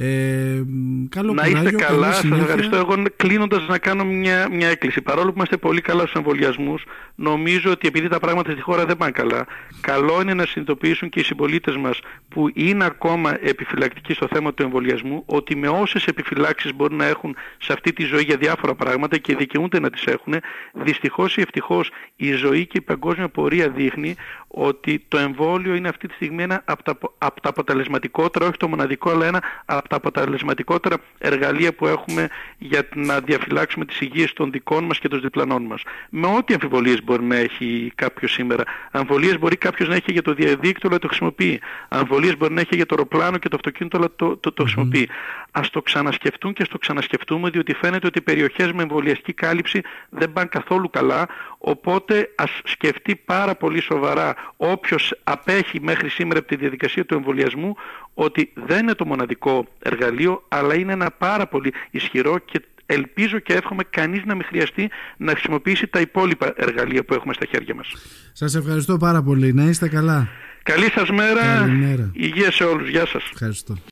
Ε, 0.00 0.62
καλό 1.08 1.32
να 1.32 1.46
είστε 1.46 1.70
καλά, 1.70 2.12
σας 2.12 2.30
ευχαριστώ. 2.30 2.76
Εγώ 2.76 3.02
κλείνοντας 3.16 3.66
να 3.68 3.78
κάνω 3.78 4.04
μια, 4.04 4.48
μια 4.50 4.68
έκκληση. 4.68 5.02
Παρόλο 5.02 5.26
που 5.26 5.34
είμαστε 5.36 5.56
πολύ 5.56 5.80
καλά 5.80 6.00
στους 6.00 6.12
εμβολιασμούς, 6.12 6.84
νομίζω 7.14 7.70
ότι 7.70 7.88
επειδή 7.88 8.08
τα 8.08 8.18
πράγματα 8.18 8.50
στη 8.52 8.60
χώρα 8.60 8.84
δεν 8.84 8.96
πάνε 8.96 9.10
καλά, 9.10 9.46
καλό 9.80 10.20
είναι 10.20 10.34
να 10.34 10.46
συνειδητοποιήσουν 10.46 11.08
και 11.08 11.20
οι 11.20 11.22
συμπολίτες 11.22 11.76
μας 11.76 12.00
που 12.28 12.50
είναι 12.54 12.84
ακόμα 12.84 13.38
επιφυλακτικοί 13.42 14.12
στο 14.12 14.26
θέμα 14.32 14.54
του 14.54 14.62
εμβολιασμού, 14.62 15.22
ότι 15.26 15.56
με 15.56 15.68
όσες 15.68 16.06
επιφυλάξεις 16.06 16.74
μπορεί 16.74 16.94
να 16.94 17.04
έχουν 17.04 17.36
σε 17.58 17.72
αυτή 17.72 17.92
τη 17.92 18.04
ζωή 18.04 18.22
για 18.22 18.36
διάφορα 18.36 18.74
πράγματα 18.74 19.18
και 19.18 19.36
δικαιούνται 19.36 19.80
να 19.80 19.90
τις 19.90 20.04
έχουν, 20.04 20.34
δυστυχώς 20.72 21.36
ή 21.36 21.40
ευτυχώς 21.40 21.90
η 22.16 22.32
ζωή 22.32 22.66
και 22.66 22.78
η 22.78 22.80
παγκόσμια 22.80 23.28
πορεία 23.28 23.68
δείχνει 23.68 24.16
ότι 24.48 25.04
το 25.08 25.18
εμβόλιο 25.18 25.74
είναι 25.74 25.88
αυτή 25.88 26.08
τη 26.08 26.14
στιγμή 26.14 26.42
ένα 26.42 26.62
από 26.64 26.82
τα, 26.82 26.98
από 27.18 27.40
τα 27.40 27.48
αποτελεσματικότερα, 27.48 28.46
όχι 28.46 28.56
το 28.56 28.68
μοναδικό, 28.68 29.10
αλλά 29.10 29.26
ένα 29.26 29.42
από 29.64 29.88
τα 29.88 29.96
αποτελεσματικότερα 29.96 30.96
εργαλεία 31.18 31.74
που 31.74 31.86
έχουμε 31.86 32.28
για 32.58 32.88
να 32.94 33.20
διαφυλάξουμε 33.20 33.84
τις 33.84 34.00
υγείες 34.00 34.32
των 34.32 34.50
δικών 34.50 34.84
μας 34.84 34.98
και 34.98 35.08
των 35.08 35.20
διπλανών 35.20 35.62
μας. 35.62 35.82
Με 36.10 36.26
ό,τι 36.26 36.54
αμφιβολίες 36.54 37.04
μπορεί 37.04 37.24
να 37.24 37.36
έχει 37.36 37.92
κάποιος 37.94 38.32
σήμερα. 38.32 38.62
Αμφιβολίες 38.90 39.38
μπορεί 39.38 39.56
κάποιος 39.56 39.88
να 39.88 39.94
έχει 39.94 40.12
για 40.12 40.22
το 40.22 40.34
διαδίκτυο, 40.34 40.88
αλλά 40.88 40.98
το 40.98 41.06
χρησιμοποιεί. 41.06 41.60
Αμφιβολίες 41.88 42.36
μπορεί 42.36 42.54
να 42.54 42.60
έχει 42.60 42.76
για 42.76 42.86
το 42.86 42.94
αεροπλάνο 42.98 43.38
και 43.38 43.48
το 43.48 43.56
αυτοκίνητο, 43.56 43.96
αλλά 43.96 44.08
το, 44.16 44.36
το, 44.36 44.52
το 44.52 44.62
χρησιμοποιεί. 44.62 45.08
Ας 45.50 45.70
το 45.70 45.82
ξανασκεφτούν 45.82 46.52
και 46.52 46.62
ας 46.62 46.68
το 46.68 46.78
ξανασκεφτούμε, 46.78 47.50
διότι 47.50 47.74
φαίνεται 47.74 48.06
ότι 48.06 48.18
οι 48.18 48.22
περιοχές 48.22 48.72
με 48.72 48.82
εμβολιαστική 48.82 49.32
κάλυψη 49.32 49.82
δεν 50.08 50.32
πάνε 50.32 50.48
καθόλου 50.50 50.90
καλά, 50.90 51.28
οπότε 51.58 52.32
ας 52.34 52.50
σκεφτεί 52.64 53.16
πάρα 53.16 53.54
πολύ 53.54 53.80
σοβαρά 53.80 54.34
όποιος 54.56 55.14
απέχει 55.24 55.80
μέχρι 55.80 56.08
σήμερα 56.08 56.38
από 56.38 56.48
τη 56.48 56.56
διαδικασία 56.56 57.04
του 57.04 57.14
εμβολιασμού 57.14 57.74
ότι 58.14 58.52
δεν 58.54 58.78
είναι 58.78 58.94
το 58.94 59.06
μοναδικό 59.06 59.66
εργαλείο 59.82 60.44
αλλά 60.48 60.74
είναι 60.74 60.92
ένα 60.92 61.10
πάρα 61.18 61.46
πολύ 61.46 61.72
ισχυρό 61.90 62.38
και 62.38 62.62
ελπίζω 62.86 63.38
και 63.38 63.52
εύχομαι 63.52 63.82
κανείς 63.90 64.24
να 64.24 64.34
μην 64.34 64.44
χρειαστεί 64.44 64.90
να 65.16 65.30
χρησιμοποιήσει 65.32 65.86
τα 65.86 66.00
υπόλοιπα 66.00 66.52
εργαλεία 66.56 67.04
που 67.04 67.14
έχουμε 67.14 67.32
στα 67.34 67.46
χέρια 67.46 67.74
μας. 67.74 67.86
Σας 68.32 68.54
ευχαριστώ 68.54 68.96
πάρα 68.96 69.22
πολύ. 69.22 69.52
Να 69.52 69.64
είστε 69.64 69.88
καλά. 69.88 70.28
Καλή 70.62 70.90
σας 70.90 71.10
μέρα. 71.10 71.42
Καλημέρα. 71.42 72.10
Υγεία 72.12 72.50
σε 72.50 72.64
όλους. 72.64 72.88
Γεια 72.88 73.06
σας. 73.06 73.22
Ευχαριστώ. 73.32 73.78